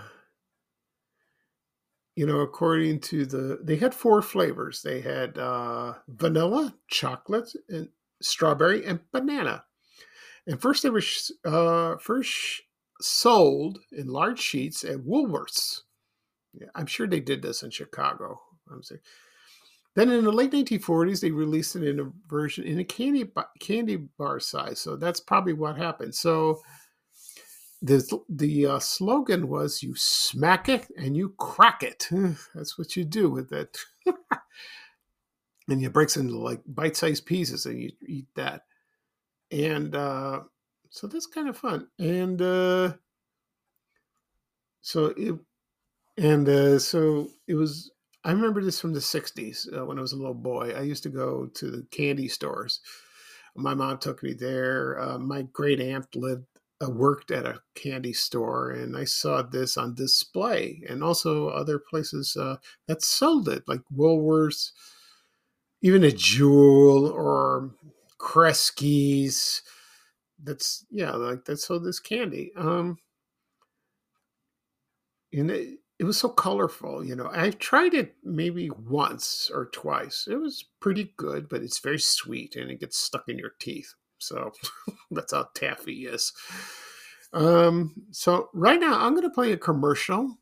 you 2.15 2.25
know, 2.25 2.39
according 2.39 2.99
to 3.01 3.25
the, 3.25 3.59
they 3.63 3.75
had 3.77 3.93
four 3.93 4.21
flavors. 4.21 4.81
They 4.81 4.99
had 5.01 5.38
uh, 5.38 5.93
vanilla, 6.09 6.73
chocolate, 6.89 7.53
and 7.69 7.88
strawberry, 8.21 8.85
and 8.85 8.99
banana. 9.11 9.63
And 10.47 10.61
first 10.61 10.83
they 10.83 10.89
were 10.89 11.03
uh, 11.45 11.97
first 11.97 12.61
sold 13.01 13.79
in 13.91 14.07
large 14.07 14.39
sheets 14.39 14.83
at 14.83 14.97
Woolworths. 14.97 15.81
Yeah, 16.53 16.67
I'm 16.75 16.88
sure 16.88 17.07
they 17.07 17.19
did 17.19 17.41
this 17.41 17.63
in 17.63 17.69
Chicago. 17.69 18.39
Then 19.95 20.11
in 20.11 20.23
the 20.23 20.31
late 20.31 20.51
1940s, 20.51 21.21
they 21.21 21.31
released 21.31 21.75
it 21.75 21.83
in 21.83 21.99
a 21.99 22.11
version 22.27 22.63
in 22.63 22.79
a 22.79 22.83
candy 22.83 23.29
candy 23.59 24.07
bar 24.17 24.39
size. 24.39 24.79
So 24.79 24.95
that's 24.95 25.19
probably 25.19 25.53
what 25.53 25.77
happened. 25.77 26.15
So 26.15 26.61
the 27.81 28.19
the 28.29 28.65
uh, 28.67 28.79
slogan 28.79 29.47
was 29.47 29.81
"You 29.81 29.95
smack 29.95 30.69
it 30.69 30.88
and 30.97 31.15
you 31.15 31.33
crack 31.38 31.83
it." 31.83 32.09
That's 32.55 32.77
what 32.77 32.95
you 32.95 33.05
do 33.05 33.29
with 33.29 33.51
it. 33.53 33.77
and 35.69 35.83
it 35.83 35.93
breaks 35.93 36.17
into 36.17 36.38
like 36.38 36.61
bite-sized 36.67 37.25
pieces 37.25 37.65
and 37.65 37.81
you 37.81 37.91
eat 38.07 38.27
that. 38.35 38.63
And 39.51 39.95
uh 39.95 40.41
so 40.89 41.07
that's 41.07 41.27
kind 41.27 41.49
of 41.49 41.57
fun. 41.57 41.88
And 41.99 42.41
uh 42.41 42.93
so 44.81 45.07
it 45.17 45.35
and 46.17 46.47
uh 46.47 46.79
so 46.79 47.29
it 47.47 47.55
was 47.55 47.91
i 48.23 48.31
remember 48.31 48.61
this 48.63 48.79
from 48.79 48.93
the 48.93 48.99
60s 48.99 49.67
uh, 49.77 49.85
when 49.85 49.97
i 49.97 50.01
was 50.01 50.13
a 50.13 50.17
little 50.17 50.33
boy. 50.33 50.73
I 50.75 50.81
used 50.81 51.03
to 51.03 51.09
go 51.09 51.47
to 51.47 51.71
the 51.71 51.85
candy 51.91 52.27
stores. 52.27 52.81
My 53.55 53.73
mom 53.73 53.97
took 53.97 54.23
me 54.23 54.33
there. 54.33 54.99
Uh, 54.99 55.17
my 55.17 55.41
great 55.41 55.81
aunt 55.81 56.15
lived 56.15 56.45
uh, 56.81 56.89
worked 56.89 57.29
at 57.29 57.45
a 57.45 57.61
candy 57.75 58.13
store 58.13 58.71
and 58.71 58.95
i 58.95 59.03
saw 59.03 59.41
this 59.41 59.75
on 59.75 59.93
display 59.95 60.81
and 60.88 61.03
also 61.03 61.49
other 61.49 61.77
places 61.77 62.38
that 62.88 63.03
sold 63.03 63.49
it 63.49 63.63
like 63.67 63.81
woolworths 63.93 64.71
even 65.81 66.03
a 66.03 66.12
Jewel 66.12 67.07
or 67.07 67.71
Kresge's. 68.17 69.62
That's 70.41 70.86
yeah, 70.89 71.12
like 71.12 71.45
that's 71.45 71.67
so 71.67 71.79
this 71.79 72.00
candy. 72.00 72.51
Um, 72.55 72.98
and 75.33 75.51
it, 75.51 75.79
it 76.00 76.05
was 76.05 76.17
so 76.17 76.29
colorful, 76.29 77.03
you 77.03 77.15
know. 77.15 77.29
I 77.31 77.50
tried 77.51 77.93
it 77.93 78.15
maybe 78.24 78.69
once 78.69 79.51
or 79.53 79.65
twice. 79.65 80.27
It 80.29 80.38
was 80.38 80.65
pretty 80.79 81.13
good, 81.17 81.50
but 81.50 81.62
it's 81.62 81.79
very 81.79 82.00
sweet 82.00 82.55
and 82.55 82.71
it 82.71 82.79
gets 82.79 82.98
stuck 82.98 83.27
in 83.27 83.38
your 83.38 83.51
teeth. 83.59 83.93
So 84.17 84.51
that's 85.12 85.33
how 85.33 85.50
taffy 85.53 86.07
is. 86.07 86.31
Um, 87.33 87.93
so 88.12 88.50
right 88.53 88.79
now 88.79 89.00
I'm 89.05 89.13
going 89.13 89.24
to 89.24 89.29
play 89.29 89.51
a 89.51 89.57
commercial 89.57 90.38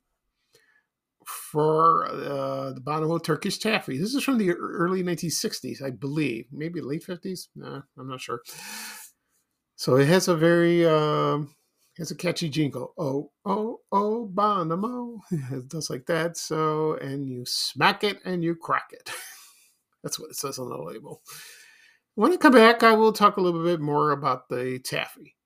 for 1.28 2.08
uh, 2.08 2.72
the 2.74 2.82
Bonomo 2.82 3.22
Turkish 3.24 3.58
taffy. 3.60 3.98
This 3.98 4.16
is 4.16 4.24
from 4.24 4.38
the 4.38 4.54
early 4.54 5.04
1960s, 5.04 5.82
I 5.84 5.92
believe, 5.92 6.46
maybe 6.52 6.82
late 6.82 7.06
50s. 7.06 7.48
Nah, 7.56 7.82
I'm 7.98 8.08
not 8.10 8.22
sure. 8.22 8.42
So 9.76 9.98
it 9.98 10.08
has 10.08 10.28
a 10.28 10.36
very 10.36 10.86
uh, 10.86 11.40
has 11.98 12.12
a 12.12 12.16
catchy 12.16 12.50
jingle. 12.50 12.94
Oh 12.98 13.32
oh 13.46 13.82
oh 13.92 14.32
Bonomo, 14.34 15.20
it 15.52 15.68
does 15.70 15.90
like 15.90 16.08
that. 16.08 16.38
So 16.38 16.96
and 16.96 17.28
you 17.28 17.46
smack 17.46 18.04
it 18.04 18.20
and 18.26 18.44
you 18.44 18.56
crack 18.56 18.90
it. 18.92 19.10
That's 20.04 20.20
what 20.20 20.32
it 20.32 20.38
says 20.38 20.60
on 20.60 20.70
the 20.70 20.78
label. 20.78 21.22
When 22.16 22.34
I 22.34 22.38
come 22.38 22.54
back, 22.54 22.84
I 22.84 22.94
will 22.94 23.14
talk 23.14 23.38
a 23.38 23.42
little 23.42 23.64
bit 23.64 23.80
more 23.80 24.12
about 24.12 24.50
the 24.50 24.80
taffy. 24.84 25.37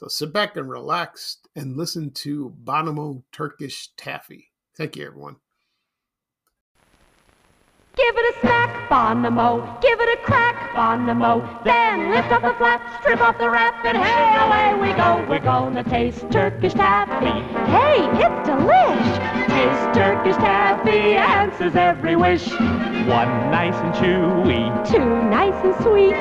So 0.00 0.08
sit 0.08 0.32
back 0.32 0.56
and 0.56 0.66
relax 0.66 1.36
and 1.54 1.76
listen 1.76 2.10
to 2.12 2.56
Bonomo 2.64 3.22
Turkish 3.32 3.90
Taffy. 3.98 4.46
Thank 4.74 4.96
you, 4.96 5.06
everyone. 5.06 5.36
Give 7.96 8.16
it 8.16 8.34
a 8.34 8.40
smack, 8.40 8.88
Bonomo. 8.88 9.78
Give 9.82 10.00
it 10.00 10.18
a 10.18 10.22
crack, 10.22 10.70
Bonomo. 10.70 11.62
Then 11.64 12.12
lift 12.12 12.32
up 12.32 12.40
the 12.40 12.54
flap, 12.56 13.02
strip 13.02 13.20
off 13.20 13.36
the 13.36 13.50
wrap, 13.50 13.84
and 13.84 13.98
hey, 13.98 14.36
away 14.38 14.88
we 14.88 14.96
go. 14.96 15.22
We're 15.28 15.38
gonna 15.38 15.84
taste 15.84 16.24
Turkish 16.30 16.72
taffy. 16.72 17.26
Hey, 17.70 18.06
it's 18.24 18.48
delish. 18.48 19.48
Taste 19.48 19.98
Turkish 19.98 20.36
taffy, 20.36 21.12
answers 21.12 21.76
every 21.76 22.16
wish. 22.16 22.48
One 23.10 23.50
nice 23.50 23.74
and 23.74 23.92
chewy, 23.94 24.70
Two 24.88 25.22
nice 25.28 25.64
and 25.64 25.74
sweet. 25.82 26.14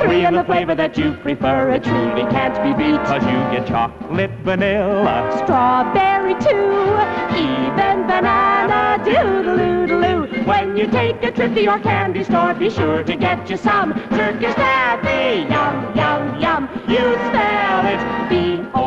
Three 0.00 0.24
in 0.24 0.34
the 0.34 0.44
flavor 0.44 0.74
that 0.76 0.96
you 0.96 1.14
prefer. 1.14 1.70
It 1.70 1.82
truly 1.82 2.22
can't 2.30 2.54
be 2.62 2.72
beat. 2.80 3.00
cause 3.04 3.24
you 3.24 3.38
get 3.50 3.66
chocolate, 3.66 4.30
vanilla, 4.44 5.32
Strawberry 5.42 6.34
too, 6.34 6.96
even 7.36 8.06
banana 8.06 9.02
doodle-oo-doo. 9.04 10.44
When 10.44 10.76
you 10.76 10.86
take 10.86 11.20
a 11.24 11.32
trip 11.32 11.54
to 11.54 11.62
your 11.62 11.80
candy 11.80 12.22
store, 12.22 12.54
be 12.54 12.70
sure 12.70 13.02
to 13.02 13.16
get 13.16 13.50
you 13.50 13.56
some 13.56 13.92
Turkish 14.10 14.54
taffy. 14.54 15.42
Yum, 15.52 15.96
yum, 15.96 16.40
yum. 16.40 16.68
You 16.88 17.14
spell 17.26 17.86
it 17.86 18.00
B-O-N-O-M-O, 18.30 18.85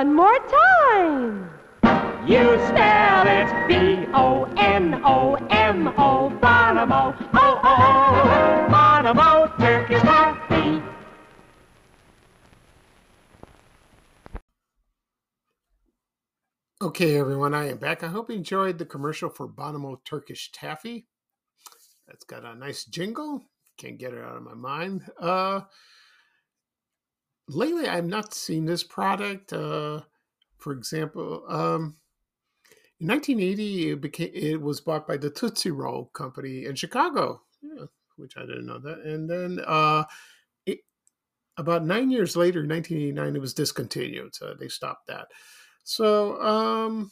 one 0.00 0.14
more 0.14 0.38
time. 0.48 1.50
You 2.26 2.58
spell 2.68 3.26
it 3.26 3.68
B-O-N-O-M-O, 3.68 4.40
Bonomo. 6.42 7.14
Oh, 7.34 7.60
oh, 7.62 8.66
Bonomo, 8.70 9.58
Turkish 9.58 10.00
taffy. 10.00 10.82
Okay, 16.80 17.18
everyone, 17.18 17.52
I 17.52 17.68
am 17.68 17.76
back. 17.76 18.02
I 18.02 18.06
hope 18.06 18.30
you 18.30 18.36
enjoyed 18.36 18.78
the 18.78 18.86
commercial 18.86 19.28
for 19.28 19.46
Bonomo 19.46 19.98
Turkish 20.06 20.50
Taffy. 20.50 21.08
That's 22.06 22.24
got 22.24 22.46
a 22.46 22.54
nice 22.54 22.86
jingle. 22.86 23.42
Can't 23.76 23.98
get 23.98 24.14
it 24.14 24.24
out 24.24 24.38
of 24.38 24.44
my 24.44 24.54
mind. 24.54 25.02
Uh, 25.20 25.60
lately, 27.54 27.88
I've 27.88 28.06
not 28.06 28.34
seen 28.34 28.64
this 28.64 28.82
product. 28.82 29.52
Uh, 29.52 30.00
for 30.58 30.72
example, 30.72 31.44
um, 31.48 31.96
in 33.00 33.08
1980, 33.08 33.90
it 33.90 34.00
became 34.00 34.30
it 34.32 34.60
was 34.60 34.80
bought 34.80 35.06
by 35.06 35.16
the 35.16 35.30
Tootsie 35.30 35.70
Roll 35.70 36.06
Company 36.06 36.66
in 36.66 36.74
Chicago, 36.74 37.42
yeah, 37.62 37.86
which 38.16 38.36
I 38.36 38.40
didn't 38.40 38.66
know 38.66 38.78
that. 38.78 39.00
And 39.00 39.28
then 39.28 39.60
uh, 39.66 40.04
it, 40.66 40.80
about 41.56 41.84
nine 41.84 42.10
years 42.10 42.36
later, 42.36 42.60
1989, 42.60 43.36
it 43.36 43.40
was 43.40 43.54
discontinued. 43.54 44.34
So 44.34 44.54
they 44.54 44.68
stopped 44.68 45.06
that. 45.08 45.28
So, 45.82 46.40
um, 46.42 47.10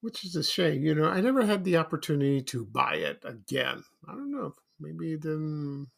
which 0.00 0.24
is 0.24 0.36
a 0.36 0.42
shame. 0.42 0.82
You 0.82 0.94
know, 0.94 1.08
I 1.08 1.20
never 1.20 1.44
had 1.44 1.64
the 1.64 1.76
opportunity 1.76 2.42
to 2.42 2.64
buy 2.64 2.94
it 2.94 3.22
again. 3.24 3.84
I 4.08 4.12
don't 4.12 4.32
know. 4.32 4.54
Maybe 4.80 5.16
then. 5.16 5.88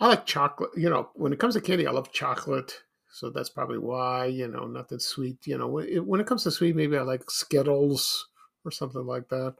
I 0.00 0.08
like 0.08 0.26
chocolate. 0.26 0.70
You 0.76 0.90
know, 0.90 1.10
when 1.14 1.32
it 1.32 1.38
comes 1.38 1.54
to 1.54 1.60
candy, 1.60 1.86
I 1.86 1.90
love 1.90 2.12
chocolate. 2.12 2.82
So 3.10 3.30
that's 3.30 3.50
probably 3.50 3.78
why. 3.78 4.26
You 4.26 4.48
know, 4.48 4.66
nothing 4.66 4.98
sweet. 5.00 5.46
You 5.46 5.58
know, 5.58 5.66
when 5.68 5.88
it, 5.88 6.06
when 6.06 6.20
it 6.20 6.26
comes 6.26 6.44
to 6.44 6.50
sweet, 6.50 6.76
maybe 6.76 6.96
I 6.96 7.02
like 7.02 7.30
Skittles 7.30 8.28
or 8.64 8.70
something 8.70 9.04
like 9.04 9.28
that. 9.28 9.54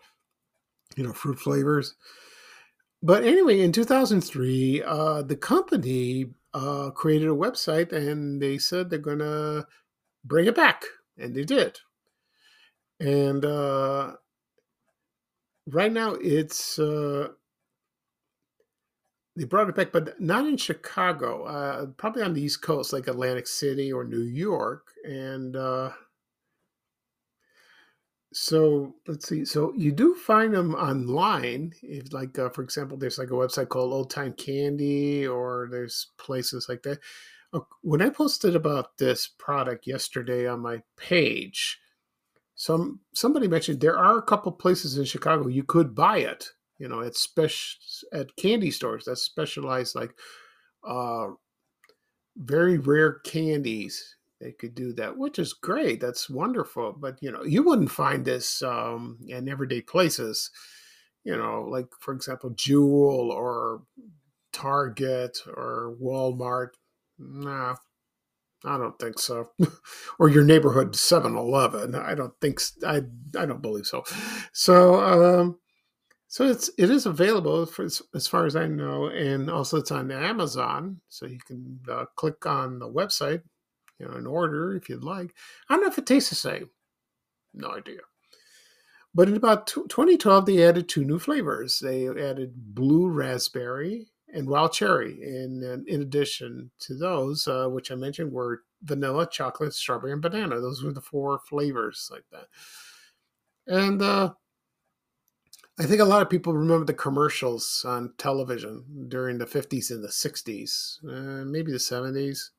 You 0.97 1.05
know, 1.05 1.13
fruit 1.13 1.39
flavors. 1.39 1.95
But 3.03 3.25
anyway, 3.25 3.61
in 3.61 3.73
2003, 3.73 4.83
uh, 4.85 5.23
the 5.23 5.37
company 5.37 6.31
uh, 6.53 6.91
created 6.91 7.29
a 7.29 7.33
website 7.33 7.93
and 7.93 8.43
they 8.43 8.59
said 8.59 8.91
they're 8.91 8.99
going 8.99 9.21
to 9.21 9.67
bring 10.25 10.47
it 10.47 10.57
back. 10.57 10.85
And 11.17 11.35
they 11.35 11.45
did. 11.45 11.79
And 13.01 13.45
uh, 13.45 14.15
right 15.67 15.93
now 15.93 16.15
it's, 16.15 16.79
uh, 16.79 17.29
they 19.39 19.45
brought 19.45 19.69
it 19.69 19.77
back, 19.77 19.93
but 19.93 20.21
not 20.21 20.47
in 20.47 20.57
Chicago, 20.57 21.45
uh, 21.45 21.87
probably 21.97 22.23
on 22.23 22.35
the 22.35 22.43
East 22.43 22.61
Coast, 22.61 22.93
like 22.93 23.07
Atlantic 23.07 23.47
City 23.47 23.93
or 23.93 24.03
New 24.05 24.23
York. 24.23 24.89
And 25.05 25.55
uh, 25.55 25.91
so 28.33 28.97
let's 29.07 29.29
see. 29.29 29.45
So 29.45 29.73
you 29.77 29.93
do 29.93 30.15
find 30.17 30.53
them 30.53 30.75
online. 30.75 31.73
If, 31.83 32.13
like, 32.13 32.37
uh, 32.39 32.51
for 32.51 32.63
example, 32.63 32.97
there's 32.97 33.19
like 33.19 33.31
a 33.31 33.35
website 33.35 33.69
called 33.69 33.93
Old 33.93 34.11
Time 34.11 34.33
Candy, 34.33 35.27
or 35.27 35.69
there's 35.71 36.09
places 36.19 36.67
like 36.69 36.83
that. 36.83 36.99
Uh, 37.53 37.61
When 37.83 38.03
I 38.03 38.11
posted 38.11 38.57
about 38.57 38.99
this 38.99 39.29
product 39.29 39.87
yesterday 39.87 40.49
on 40.49 40.61
my 40.61 40.83
page, 40.97 41.79
some 42.57 43.01
somebody 43.15 43.47
mentioned 43.47 43.81
there 43.81 43.99
are 43.99 44.19
a 44.19 44.23
couple 44.23 44.51
places 44.51 44.99
in 44.99 45.05
Chicago 45.05 45.47
you 45.47 45.63
could 45.63 45.95
buy 45.95 46.19
it. 46.19 46.51
You 46.79 46.89
know, 46.89 47.01
at 47.01 47.17
special 47.17 47.79
at 48.13 48.35
candy 48.37 48.71
stores 48.71 49.05
that 49.07 49.17
specialize 49.17 49.95
like 49.95 50.15
uh, 50.87 51.29
very 52.37 52.79
rare 52.79 53.15
candies. 53.21 54.17
They 54.41 54.53
could 54.53 54.75
do 54.77 54.93
that, 54.95 55.17
which 55.19 55.41
is 55.41 55.53
great. 55.53 56.01
That's 56.01 56.31
wonderful. 56.31 56.95
But 56.97 57.19
you 57.21 57.33
know, 57.33 57.43
you 57.43 57.63
wouldn't 57.65 57.91
find 57.91 58.25
this 58.25 58.63
um, 58.63 59.19
in 59.27 59.49
everyday 59.49 59.81
places. 59.81 60.51
You 61.25 61.37
know, 61.37 61.67
like 61.69 61.89
for 62.01 62.15
example, 62.15 62.51
Jewel 62.51 63.33
or 63.33 63.83
Target 64.53 65.39
or 65.47 65.97
Walmart. 66.01 66.69
Nah, 67.19 67.75
I 68.65 68.79
don't 68.79 68.99
think 68.99 69.19
so. 69.19 69.51
or 70.19 70.29
your 70.29 70.45
neighborhood 70.45 70.93
7-Eleven. 70.93 71.95
I 71.97 72.15
don't 72.15 72.35
think 72.41 72.61
I 72.87 73.03
I 73.37 73.47
don't 73.47 73.63
believe 73.63 73.87
so. 73.87 74.05
So 74.53 75.01
um 75.01 75.59
so 76.29 76.45
it's 76.45 76.71
it 76.79 76.91
is 76.91 77.07
available 77.07 77.67
for 77.67 77.85
as, 77.85 78.27
far 78.27 78.47
as 78.47 78.55
I 78.55 78.67
know 78.67 79.07
and 79.07 79.51
also 79.51 79.79
it's 79.79 79.91
on 79.91 80.11
Amazon 80.11 81.01
so 81.09 81.27
you 81.27 81.41
can 81.47 81.81
uh, 81.91 82.05
click 82.15 82.47
on 82.47 82.79
the 82.79 82.89
website 82.89 83.43
you 83.99 84.07
know 84.07 84.15
and 84.15 84.27
order 84.27 84.77
if 84.77 84.89
you'd 84.89 85.03
like. 85.03 85.35
I 85.69 85.75
don't 85.75 85.83
know 85.83 85.89
if 85.89 85.99
it 85.99 86.07
tastes 86.07 86.31
the 86.31 86.37
same. 86.37 86.71
No 87.55 87.73
idea. 87.73 88.01
But 89.15 89.29
in 89.29 89.37
about 89.37 89.67
tw 89.67 89.89
2012 89.89 90.47
they 90.47 90.63
added 90.63 90.89
two 90.89 91.05
new 91.05 91.19
flavors. 91.19 91.81
They 91.81 92.09
added 92.09 92.53
blue 92.75 93.09
raspberry 93.09 94.09
and 94.33 94.49
wild 94.49 94.73
cherry. 94.73 95.19
And 95.23 95.65
uh, 95.65 95.79
in 95.87 96.03
addition 96.03 96.71
to 96.81 96.95
those, 96.95 97.49
uh, 97.49 97.69
which 97.69 97.91
I 97.91 97.95
mentioned, 97.95 98.33
were 98.33 98.63
vanilla, 98.83 99.27
chocolate, 99.31 99.75
strawberry, 99.75 100.13
and 100.13 100.23
banana. 100.23 100.61
Those 100.61 100.83
were 100.83 100.93
the 100.93 101.01
four 101.01 101.41
flavors 101.49 102.11
like 102.13 102.25
that. 102.33 102.47
And 103.67 104.03
uh, 104.03 104.35
I 105.79 105.87
think 105.87 106.01
a 106.01 106.05
lot 106.05 106.23
of 106.23 106.31
people 106.31 106.53
remember 106.55 106.85
the 106.85 106.95
commercials 106.95 107.85
on 107.87 108.13
television 108.19 109.07
during 109.09 109.39
the 109.39 109.47
50s 109.47 109.91
and 109.91 110.03
the 110.03 110.09
60s, 110.09 110.99
uh, 111.05 111.45
maybe 111.45 111.71
the 111.71 111.79
70s. 111.79 112.51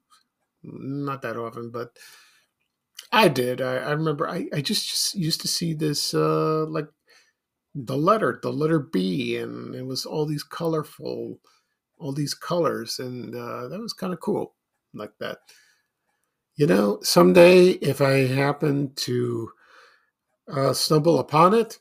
Not 0.64 1.22
that 1.24 1.38
often, 1.38 1.70
but 1.70 1.98
I 3.12 3.28
did. 3.28 3.62
I, 3.62 3.76
I 3.78 3.92
remember 3.92 4.28
I, 4.28 4.48
I 4.54 4.62
just, 4.62 4.88
just 4.88 5.16
used 5.16 5.42
to 5.42 5.48
see 5.48 5.74
this 5.74 6.14
uh, 6.14 6.66
like 6.66 6.88
the 7.76 7.98
letter, 7.98 8.40
the 8.42 8.52
letter 8.52 8.80
B, 8.80 9.38
and 9.38 9.76
it 9.76 9.86
was 9.86 10.06
all 10.06 10.26
these 10.26 10.44
colorful, 10.44 11.40
all 11.98 12.14
these 12.14 12.34
colors, 12.34 13.00
and 13.00 13.36
uh, 13.36 13.68
that 13.68 13.80
was 13.80 13.94
kind 13.94 14.14
of 14.14 14.20
cool, 14.20 14.56
like 14.94 15.12
that. 15.20 15.40
You 16.56 16.68
know, 16.68 17.00
someday 17.04 17.70
if 17.70 18.02
I 18.02 18.28
happen 18.28 18.94
to 18.96 19.52
uh, 20.52 20.74
stumble 20.74 21.20
upon 21.20 21.54
it, 21.54 21.80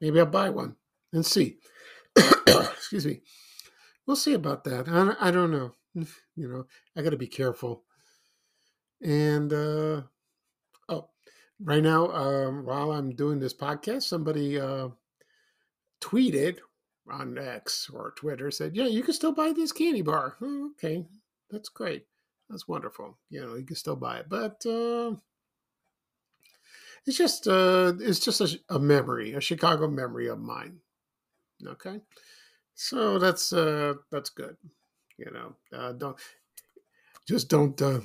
maybe 0.00 0.20
I'll 0.20 0.26
buy 0.26 0.50
one 0.50 0.76
and 1.12 1.24
see. 1.24 1.58
Excuse 2.16 3.06
me. 3.06 3.20
We'll 4.06 4.16
see 4.16 4.34
about 4.34 4.64
that. 4.64 4.88
I, 4.88 5.28
I 5.28 5.30
don't 5.30 5.50
know. 5.50 5.74
You 6.36 6.48
know, 6.48 6.66
I 6.96 7.02
got 7.02 7.10
to 7.10 7.16
be 7.16 7.26
careful. 7.26 7.82
And 9.02 9.52
uh, 9.52 10.02
oh, 10.88 11.08
right 11.60 11.82
now, 11.82 12.12
um, 12.12 12.64
while 12.64 12.92
I'm 12.92 13.16
doing 13.16 13.40
this 13.40 13.54
podcast, 13.54 14.04
somebody 14.04 14.60
uh, 14.60 14.88
tweeted 16.00 16.58
on 17.10 17.38
X 17.38 17.90
or 17.92 18.12
Twitter 18.16 18.50
said, 18.52 18.76
"Yeah, 18.76 18.86
you 18.86 19.02
can 19.02 19.14
still 19.14 19.32
buy 19.32 19.52
this 19.52 19.72
candy 19.72 20.02
bar." 20.02 20.36
Oh, 20.40 20.70
okay, 20.72 21.04
that's 21.50 21.68
great. 21.68 22.06
That's 22.48 22.68
wonderful. 22.68 23.18
You 23.30 23.44
know, 23.44 23.54
you 23.56 23.64
can 23.64 23.76
still 23.76 23.96
buy 23.96 24.18
it, 24.18 24.28
but 24.28 24.64
uh, 24.66 25.14
it's 27.08 27.16
just 27.16 27.48
uh, 27.48 27.94
it's 28.00 28.20
just 28.20 28.42
a, 28.42 28.60
a 28.68 28.78
memory, 28.78 29.32
a 29.32 29.40
Chicago 29.40 29.88
memory 29.88 30.28
of 30.28 30.38
mine. 30.38 30.78
Okay, 31.66 32.00
so 32.74 33.18
that's 33.18 33.50
uh, 33.52 33.94
that's 34.12 34.28
good. 34.28 34.56
You 35.16 35.30
know, 35.32 35.56
uh, 35.72 35.92
don't 35.92 36.18
just 37.26 37.48
don't 37.48 37.80
uh, 37.80 38.00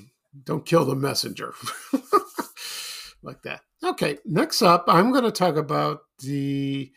don't 0.46 0.66
kill 0.66 0.86
the 0.86 0.96
messenger 0.96 1.54
like 3.22 3.42
that. 3.44 3.62
Okay, 3.84 4.20
next 4.26 4.62
up, 4.62 4.86
I'm 4.88 5.12
going 5.12 5.26
to 5.26 5.32
talk 5.32 5.58
about 5.58 6.04
the 6.20 6.94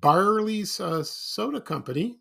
Bireley's 0.00 0.80
uh, 0.80 1.04
Soda 1.04 1.60
Company. 1.60 2.18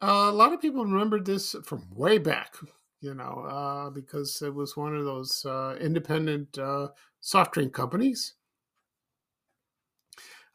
Uh, 0.00 0.30
a 0.30 0.32
lot 0.32 0.52
of 0.52 0.60
people 0.60 0.84
remember 0.84 1.20
this 1.20 1.56
from 1.64 1.88
way 1.94 2.18
back, 2.18 2.54
you 3.00 3.14
know, 3.14 3.44
uh, 3.48 3.90
because 3.90 4.40
it 4.42 4.54
was 4.54 4.76
one 4.76 4.96
of 4.96 5.04
those 5.04 5.44
uh, 5.44 5.76
independent 5.80 6.56
uh, 6.56 6.88
soft 7.22 7.54
drink 7.54 7.72
companies. 7.72 8.34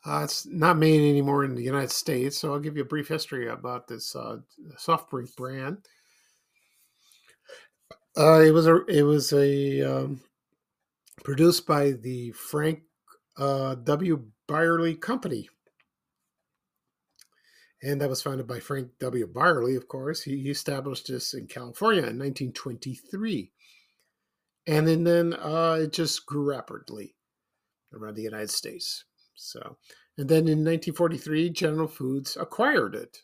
Uh, 0.06 0.22
it's 0.24 0.46
not 0.46 0.78
made 0.78 1.02
anymore 1.02 1.44
in 1.44 1.56
the 1.56 1.64
United 1.64 1.92
States, 1.92 2.38
so 2.38 2.54
I'll 2.54 2.60
give 2.60 2.78
you 2.78 2.84
a 2.84 2.86
brief 2.88 3.08
history 3.08 3.50
about 3.50 3.88
this 3.88 4.16
uh, 4.16 4.38
soft 4.78 5.10
drink 5.10 5.36
brand. 5.36 5.80
Uh, 8.16 8.42
it 8.42 8.52
was 8.52 8.68
a 8.68 8.86
it 8.86 9.04
was 9.04 9.34
a 9.34 9.82
um, 9.82 10.22
produced 11.24 11.68
by 11.68 11.92
the 11.92 12.32
Frank 12.32 12.82
uh, 13.38 13.76
W. 13.76 14.26
Bireley 14.48 15.00
Company, 15.00 15.50
and 17.84 18.00
that 18.00 18.10
was 18.10 18.22
founded 18.22 18.48
by 18.48 18.60
Frank 18.60 18.90
W. 19.00 19.28
Bireley. 19.28 19.76
Of 19.76 19.88
course, 19.88 20.22
he, 20.22 20.42
he 20.42 20.50
established 20.50 21.08
this 21.08 21.34
in 21.34 21.48
California 21.48 22.02
in 22.02 22.18
1923, 22.18 23.52
and 24.68 24.88
then 24.88 25.04
then 25.06 25.34
uh, 25.34 25.80
it 25.82 25.94
just 25.94 26.26
grew 26.26 26.44
rapidly 26.50 27.16
around 27.94 28.16
the 28.16 28.22
United 28.22 28.52
States. 28.52 29.06
So, 29.36 29.78
and 30.18 30.28
then 30.28 30.48
in 30.48 30.66
1943, 30.66 31.50
General 31.52 31.88
Foods 31.88 32.38
acquired 32.40 32.96
it. 32.96 33.20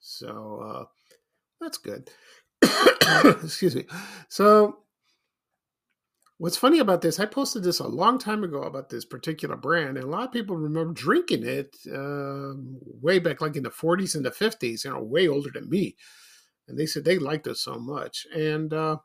So 0.00 0.62
uh, 0.64 0.84
that's 1.60 1.78
good. 1.78 2.10
Excuse 3.42 3.76
me. 3.76 3.84
So, 4.28 4.78
what's 6.38 6.56
funny 6.56 6.78
about 6.78 7.02
this? 7.02 7.20
I 7.20 7.26
posted 7.26 7.62
this 7.62 7.80
a 7.80 7.86
long 7.88 8.18
time 8.18 8.42
ago 8.42 8.62
about 8.62 8.88
this 8.88 9.04
particular 9.04 9.56
brand, 9.56 9.98
and 9.98 10.04
a 10.04 10.10
lot 10.10 10.24
of 10.24 10.32
people 10.32 10.56
remember 10.56 10.94
drinking 10.94 11.44
it 11.44 11.76
uh, 11.92 12.54
way 13.02 13.18
back, 13.18 13.40
like 13.40 13.56
in 13.56 13.64
the 13.64 13.70
40s 13.70 14.14
and 14.14 14.24
the 14.24 14.30
50s. 14.30 14.84
You 14.84 14.92
know, 14.92 15.02
way 15.02 15.28
older 15.28 15.50
than 15.52 15.68
me, 15.68 15.96
and 16.68 16.78
they 16.78 16.86
said 16.86 17.04
they 17.04 17.18
liked 17.18 17.46
it 17.46 17.56
so 17.56 17.78
much. 17.78 18.26
And 18.34 18.72
uh, 18.72 18.98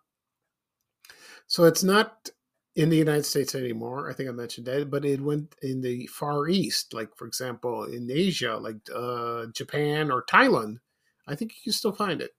so, 1.47 1.65
it's 1.65 1.83
not 1.83 2.29
in 2.75 2.89
the 2.89 2.97
United 2.97 3.25
States 3.25 3.55
anymore. 3.55 4.09
I 4.09 4.13
think 4.13 4.27
I 4.29 4.33
mentioned 4.33 4.67
that, 4.67 4.89
but 4.89 5.05
it 5.05 5.21
went 5.21 5.55
in 5.61 5.81
the 5.81 6.07
Far 6.07 6.47
East, 6.49 6.93
like 6.93 7.15
for 7.15 7.25
example 7.25 7.85
in 7.85 8.11
Asia, 8.11 8.57
like 8.57 8.77
uh, 8.93 9.45
Japan 9.53 10.11
or 10.11 10.23
Thailand. 10.23 10.79
I 11.27 11.35
think 11.35 11.53
you 11.53 11.63
can 11.63 11.73
still 11.73 11.93
find 11.93 12.21
it 12.21 12.31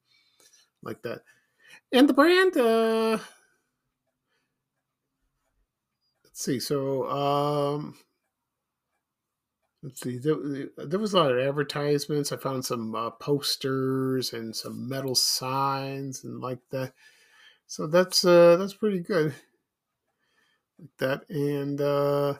like 0.82 1.02
that. 1.02 1.22
And 1.92 2.08
the 2.08 2.14
brand, 2.14 2.56
uh, 2.56 3.18
let's 6.24 6.44
see. 6.44 6.60
So, 6.60 7.08
um, 7.08 7.94
let's 9.82 10.00
see. 10.00 10.18
There, 10.18 10.36
there 10.76 10.98
was 10.98 11.14
a 11.14 11.16
lot 11.16 11.32
of 11.32 11.38
advertisements. 11.38 12.32
I 12.32 12.36
found 12.36 12.64
some 12.64 12.94
uh, 12.94 13.10
posters 13.10 14.32
and 14.32 14.54
some 14.54 14.88
metal 14.88 15.14
signs 15.14 16.24
and 16.24 16.40
like 16.40 16.60
that. 16.70 16.92
So 17.66 17.86
that's 17.86 18.24
uh, 18.24 18.56
that's 18.56 18.74
pretty 18.74 19.00
good. 19.00 19.34
Like 20.78 20.90
that, 20.98 21.30
and 21.30 21.80
uh, 21.80 22.34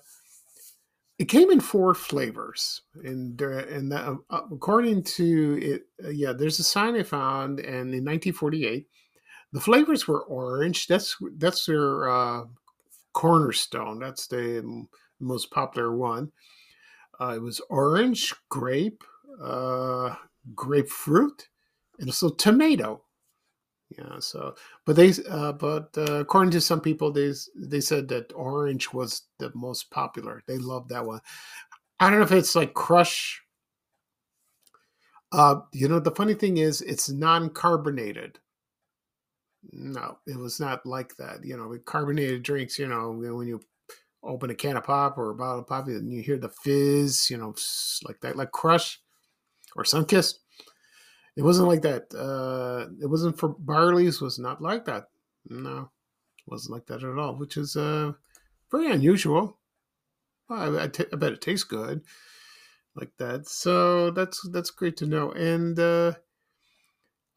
it 1.18 1.26
came 1.26 1.50
in 1.50 1.60
four 1.60 1.94
flavors, 1.94 2.82
and 3.02 3.40
and 3.40 3.90
that, 3.90 4.18
uh, 4.28 4.40
according 4.52 5.02
to 5.04 5.58
it, 5.62 5.86
uh, 6.04 6.10
yeah, 6.10 6.32
there's 6.32 6.58
a 6.58 6.64
sign 6.64 6.94
I 6.94 7.02
found, 7.02 7.60
and 7.60 7.94
in 7.94 8.04
1948, 8.04 8.86
the 9.52 9.60
flavors 9.60 10.06
were 10.06 10.22
orange. 10.24 10.86
That's 10.86 11.16
that's 11.38 11.64
their 11.64 12.10
uh, 12.10 12.44
cornerstone. 13.14 13.98
That's 13.98 14.26
the 14.26 14.86
most 15.20 15.50
popular 15.50 15.96
one. 15.96 16.32
Uh, 17.18 17.34
it 17.36 17.42
was 17.42 17.60
orange, 17.70 18.34
grape, 18.50 19.02
uh, 19.42 20.14
grapefruit, 20.54 21.48
and 21.98 22.10
also 22.10 22.28
tomato. 22.28 23.02
Yeah. 23.90 24.18
So, 24.18 24.54
but 24.84 24.96
they, 24.96 25.12
uh, 25.30 25.52
but 25.52 25.90
uh, 25.96 26.14
according 26.20 26.50
to 26.52 26.60
some 26.60 26.80
people, 26.80 27.12
they 27.12 27.32
they 27.56 27.80
said 27.80 28.08
that 28.08 28.32
orange 28.34 28.92
was 28.92 29.22
the 29.38 29.52
most 29.54 29.90
popular. 29.90 30.42
They 30.46 30.58
loved 30.58 30.88
that 30.90 31.06
one. 31.06 31.20
I 32.00 32.10
don't 32.10 32.18
know 32.18 32.24
if 32.24 32.32
it's 32.32 32.56
like 32.56 32.74
crush. 32.74 33.42
Uh, 35.32 35.60
you 35.72 35.88
know, 35.88 36.00
the 36.00 36.10
funny 36.10 36.34
thing 36.34 36.58
is, 36.58 36.82
it's 36.82 37.08
non-carbonated. 37.10 38.38
No, 39.72 40.18
it 40.26 40.38
was 40.38 40.60
not 40.60 40.86
like 40.86 41.16
that. 41.16 41.44
You 41.44 41.56
know, 41.56 41.68
with 41.68 41.84
carbonated 41.84 42.42
drinks, 42.42 42.78
you 42.78 42.86
know, 42.88 43.10
when 43.12 43.46
you 43.48 43.60
open 44.22 44.50
a 44.50 44.54
can 44.54 44.76
of 44.76 44.84
pop 44.84 45.18
or 45.18 45.30
a 45.30 45.34
bottle 45.34 45.60
of 45.60 45.66
pop, 45.66 45.86
and 45.86 46.12
you 46.12 46.22
hear 46.22 46.38
the 46.38 46.48
fizz, 46.48 47.30
you 47.30 47.36
know, 47.36 47.54
like 48.04 48.20
that, 48.20 48.36
like 48.36 48.50
Crush 48.50 49.00
or 49.76 49.84
Sunkist. 49.84 50.34
It 51.36 51.42
wasn't 51.42 51.68
like 51.68 51.82
that. 51.82 52.14
Uh, 52.14 52.90
it 53.00 53.06
wasn't 53.06 53.38
for 53.38 53.54
Bireley's. 53.54 54.20
Was 54.20 54.38
not 54.38 54.62
like 54.62 54.86
that. 54.86 55.08
No, 55.48 55.90
wasn't 56.46 56.74
like 56.74 56.86
that 56.86 57.02
at 57.02 57.18
all. 57.18 57.36
Which 57.36 57.56
is 57.56 57.76
uh, 57.76 58.12
very 58.70 58.90
unusual. 58.90 59.58
Well, 60.48 60.78
I, 60.78 60.84
I, 60.84 60.88
t- 60.88 61.04
I 61.12 61.16
bet 61.16 61.32
it 61.32 61.40
tastes 61.40 61.64
good 61.64 62.02
like 62.94 63.10
that. 63.18 63.46
So 63.46 64.10
that's 64.10 64.48
that's 64.50 64.70
great 64.70 64.96
to 64.98 65.06
know. 65.06 65.32
And 65.32 65.78
uh, 65.78 66.12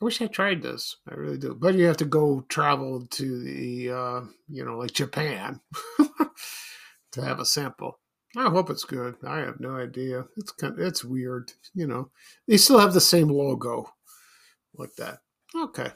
I 0.01 0.05
wish 0.05 0.21
I 0.21 0.27
tried 0.27 0.61
this. 0.61 0.95
I 1.09 1.15
really 1.15 1.37
do. 1.37 1.53
But 1.53 1.75
you 1.75 1.85
have 1.85 1.97
to 1.97 2.05
go 2.05 2.45
travel 2.47 3.05
to 3.05 3.43
the, 3.43 3.91
uh, 3.91 4.21
you 4.47 4.63
know, 4.63 4.77
like 4.77 4.93
Japan 4.93 5.59
to 7.11 7.21
have 7.21 7.39
a 7.39 7.45
sample. 7.45 7.99
I 8.37 8.49
hope 8.49 8.69
it's 8.69 8.83
good. 8.83 9.15
I 9.25 9.39
have 9.39 9.59
no 9.59 9.75
idea. 9.75 10.25
It's 10.37 10.51
kind 10.51 10.73
of, 10.73 10.79
it's 10.79 11.03
weird, 11.03 11.51
you 11.73 11.87
know. 11.87 12.11
They 12.47 12.57
still 12.57 12.79
have 12.79 12.93
the 12.93 13.01
same 13.01 13.29
logo 13.29 13.91
like 14.75 14.95
that. 14.95 15.19
Okay. 15.55 15.91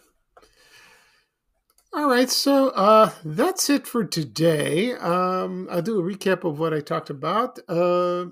All 1.95 2.09
right, 2.09 2.29
so 2.29 2.69
uh, 2.69 3.11
that's 3.23 3.69
it 3.69 3.85
for 3.85 4.03
today. 4.03 4.93
Um, 4.93 5.67
I'll 5.69 5.83
do 5.83 5.99
a 5.99 6.03
recap 6.03 6.43
of 6.43 6.57
what 6.57 6.73
I 6.73 6.79
talked 6.79 7.11
about. 7.11 7.59
Uh, 7.69 8.25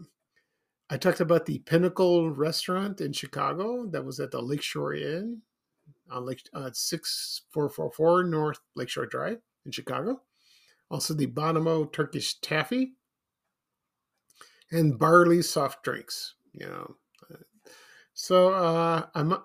I 0.89 0.97
talked 0.97 1.19
about 1.19 1.45
the 1.45 1.59
Pinnacle 1.59 2.31
Restaurant 2.31 3.01
in 3.01 3.13
Chicago 3.13 3.85
that 3.91 4.03
was 4.03 4.19
at 4.19 4.31
the 4.31 4.41
Lakeshore 4.41 4.95
Inn 4.95 5.43
on 6.09 6.25
Lake 6.25 6.41
uh, 6.55 6.71
6444 6.73 8.23
North 8.23 8.59
Lakeshore 8.75 9.05
Drive 9.05 9.37
in 9.65 9.71
Chicago. 9.71 10.21
Also, 10.89 11.13
the 11.13 11.27
Bonomo 11.27 11.91
Turkish 11.93 12.39
Taffy 12.41 12.95
and 14.71 14.99
Bireley 14.99 15.43
soft 15.43 15.83
drinks. 15.83 16.35
You 16.53 16.67
know, 16.67 16.95
so 18.13 18.53
uh, 18.53 19.05
I'm 19.15 19.37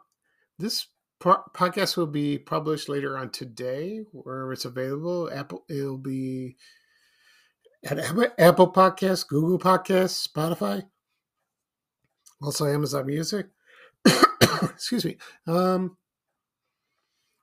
this 0.58 0.86
podcast 1.20 1.96
will 1.96 2.06
be 2.06 2.38
published 2.38 2.88
later 2.88 3.16
on 3.16 3.30
today, 3.30 4.00
wherever 4.12 4.52
it's 4.52 4.64
available. 4.64 5.30
Apple, 5.32 5.64
it'll 5.68 5.98
be 5.98 6.56
at 7.84 7.98
Apple 8.38 8.72
Podcasts, 8.72 9.26
Google 9.26 9.58
Podcasts, 9.58 10.26
Spotify, 10.26 10.84
also 12.42 12.66
Amazon 12.66 13.06
Music. 13.06 13.46
Excuse 14.62 15.04
me. 15.04 15.16
Um, 15.46 15.96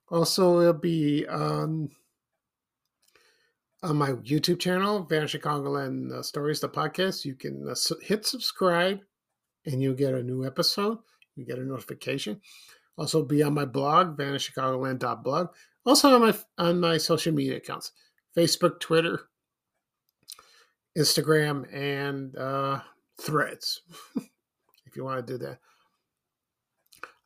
also, 0.10 0.60
it'll 0.60 0.74
be 0.74 1.28
on 1.28 1.90
on 3.84 3.98
my 3.98 4.12
YouTube 4.12 4.60
channel, 4.60 5.04
Vanishing 5.04 5.42
Chicagoland 5.42 6.12
uh, 6.12 6.24
Stories, 6.24 6.62
the 6.62 6.70
podcast. 6.70 7.26
You 7.26 7.36
can 7.36 7.68
uh, 7.70 7.76
hit 8.02 8.26
subscribe, 8.26 9.02
and 9.66 9.82
you'll 9.82 9.94
get 9.94 10.14
a 10.14 10.24
new 10.24 10.46
episode. 10.46 11.00
You 11.36 11.46
get 11.46 11.60
a 11.60 11.64
notification. 11.64 12.40
Also, 12.98 13.24
be 13.24 13.44
on 13.44 13.54
my 13.54 13.66
blog, 13.66 14.18
vanishchicagoland.blog. 14.18 15.48
Also 15.86 16.16
on 16.16 16.22
my 16.22 16.34
on 16.58 16.80
my 16.80 16.98
social 16.98 17.34
media 17.34 17.58
accounts, 17.58 17.92
Facebook, 18.38 18.80
Twitter, 18.80 19.28
Instagram, 20.98 21.66
and 21.74 22.38
uh, 22.38 22.80
Threads. 23.20 23.82
if 24.86 24.96
you 24.96 25.04
want 25.04 25.28
to 25.28 25.34
do 25.34 25.38
that. 25.40 25.60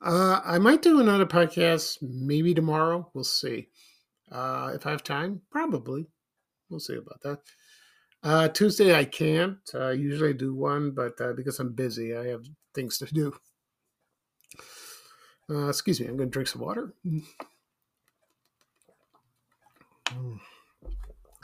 Uh, 0.03 0.41
I 0.43 0.57
might 0.57 0.81
do 0.81 0.99
another 0.99 1.25
podcast 1.25 1.97
maybe 2.01 2.53
tomorrow. 2.53 3.09
We'll 3.13 3.23
see. 3.23 3.69
Uh, 4.31 4.71
if 4.73 4.85
I 4.85 4.91
have 4.91 5.03
time, 5.03 5.41
probably. 5.51 6.07
We'll 6.69 6.79
see 6.79 6.95
about 6.95 7.21
that. 7.21 7.39
Uh, 8.23 8.47
Tuesday 8.49 8.95
I 8.95 9.05
can't. 9.05 9.59
I 9.73 9.91
usually 9.91 10.33
do 10.33 10.53
one, 10.53 10.91
but 10.91 11.19
uh, 11.21 11.33
because 11.33 11.59
I'm 11.59 11.73
busy, 11.73 12.15
I 12.15 12.27
have 12.27 12.45
things 12.73 12.97
to 12.99 13.05
do. 13.05 13.33
Uh, 15.49 15.69
excuse 15.69 16.01
me, 16.01 16.07
I'm 16.07 16.17
going 16.17 16.29
to 16.29 16.33
drink 16.33 16.47
some 16.47 16.61
water. 16.61 16.93
Mm. 17.05 17.23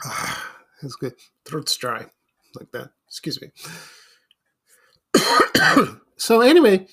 Ah, 0.04 0.56
that's 0.82 0.96
good. 0.96 1.14
Throat's 1.44 1.76
dry, 1.76 2.06
like 2.58 2.70
that. 2.72 2.90
Excuse 3.08 3.40
me. 3.40 3.48
so 6.16 6.40
anyway, 6.42 6.86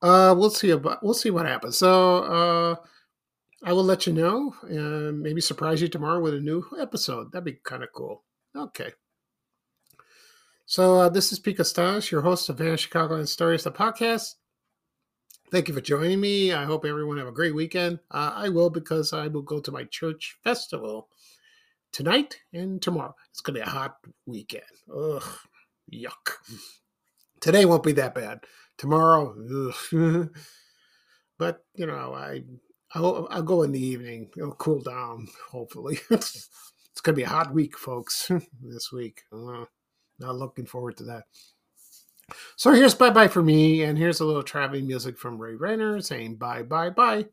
uh, 0.00 0.34
we'll 0.36 0.50
see 0.50 0.70
about 0.70 1.02
we'll 1.02 1.14
see 1.14 1.30
what 1.30 1.46
happens. 1.46 1.76
So 1.76 2.18
uh, 2.24 2.76
I 3.64 3.72
will 3.72 3.84
let 3.84 4.06
you 4.06 4.12
know 4.12 4.54
and 4.62 5.20
maybe 5.22 5.40
surprise 5.40 5.80
you 5.80 5.88
tomorrow 5.88 6.20
with 6.20 6.34
a 6.34 6.40
new 6.40 6.64
episode. 6.78 7.32
That'd 7.32 7.46
be 7.46 7.58
kind 7.64 7.82
of 7.82 7.88
cool. 7.94 8.22
Okay. 8.54 8.92
So 10.66 11.00
uh, 11.00 11.08
this 11.08 11.32
is 11.32 11.38
Pete 11.38 11.56
Kastanes, 11.56 12.10
your 12.10 12.20
host 12.20 12.50
of 12.50 12.58
Van 12.58 12.76
Chicagoland 12.76 13.26
Stories, 13.26 13.64
the 13.64 13.72
podcast. 13.72 14.34
Thank 15.50 15.68
you 15.68 15.74
for 15.74 15.80
joining 15.80 16.20
me. 16.20 16.52
I 16.52 16.64
hope 16.64 16.84
everyone 16.84 17.16
have 17.16 17.26
a 17.26 17.32
great 17.32 17.54
weekend. 17.54 18.00
Uh, 18.10 18.32
I 18.34 18.50
will 18.50 18.68
because 18.68 19.14
I 19.14 19.28
will 19.28 19.42
go 19.42 19.60
to 19.60 19.72
my 19.72 19.84
church 19.84 20.36
festival 20.44 21.08
tonight 21.90 22.36
and 22.52 22.82
tomorrow. 22.82 23.14
It's 23.30 23.40
going 23.40 23.54
to 23.54 23.60
be 23.60 23.66
a 23.66 23.70
hot 23.70 23.96
weekend. 24.26 24.64
Ugh, 24.94 25.22
yuck. 25.90 26.34
Today 27.40 27.64
won't 27.64 27.82
be 27.82 27.92
that 27.92 28.14
bad. 28.14 28.40
Tomorrow, 28.76 29.72
ugh. 29.92 30.28
but 31.38 31.64
you 31.74 31.86
know, 31.86 32.14
I 32.14 32.42
I'll, 32.94 33.26
I'll 33.30 33.42
go 33.42 33.62
in 33.62 33.72
the 33.72 33.84
evening. 33.84 34.30
It'll 34.36 34.52
cool 34.52 34.80
down. 34.80 35.28
Hopefully, 35.50 35.98
it's 36.10 37.00
going 37.02 37.14
to 37.14 37.20
be 37.20 37.24
a 37.24 37.28
hot 37.28 37.52
week, 37.52 37.76
folks. 37.76 38.30
this 38.62 38.92
week. 38.92 39.22
Uh, 39.32 39.64
not 40.18 40.36
looking 40.36 40.66
forward 40.66 40.96
to 40.98 41.04
that. 41.04 41.24
So 42.56 42.72
here's 42.72 42.94
bye 42.94 43.10
bye 43.10 43.28
for 43.28 43.42
me, 43.42 43.82
and 43.82 43.98
here's 43.98 44.20
a 44.20 44.24
little 44.24 44.42
traveling 44.42 44.86
music 44.86 45.18
from 45.18 45.38
Ray 45.38 45.56
Renner 45.56 46.00
saying 46.00 46.36
bye 46.36 46.62
bye 46.62 46.90
bye. 46.90 47.26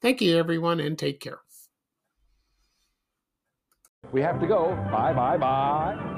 Thank 0.00 0.20
you, 0.20 0.38
everyone, 0.38 0.80
and 0.80 0.98
take 0.98 1.20
care. 1.20 1.40
We 4.12 4.22
have 4.22 4.40
to 4.40 4.46
go. 4.46 4.74
Bye, 4.90 5.12
bye, 5.12 5.36
bye. 5.36 6.16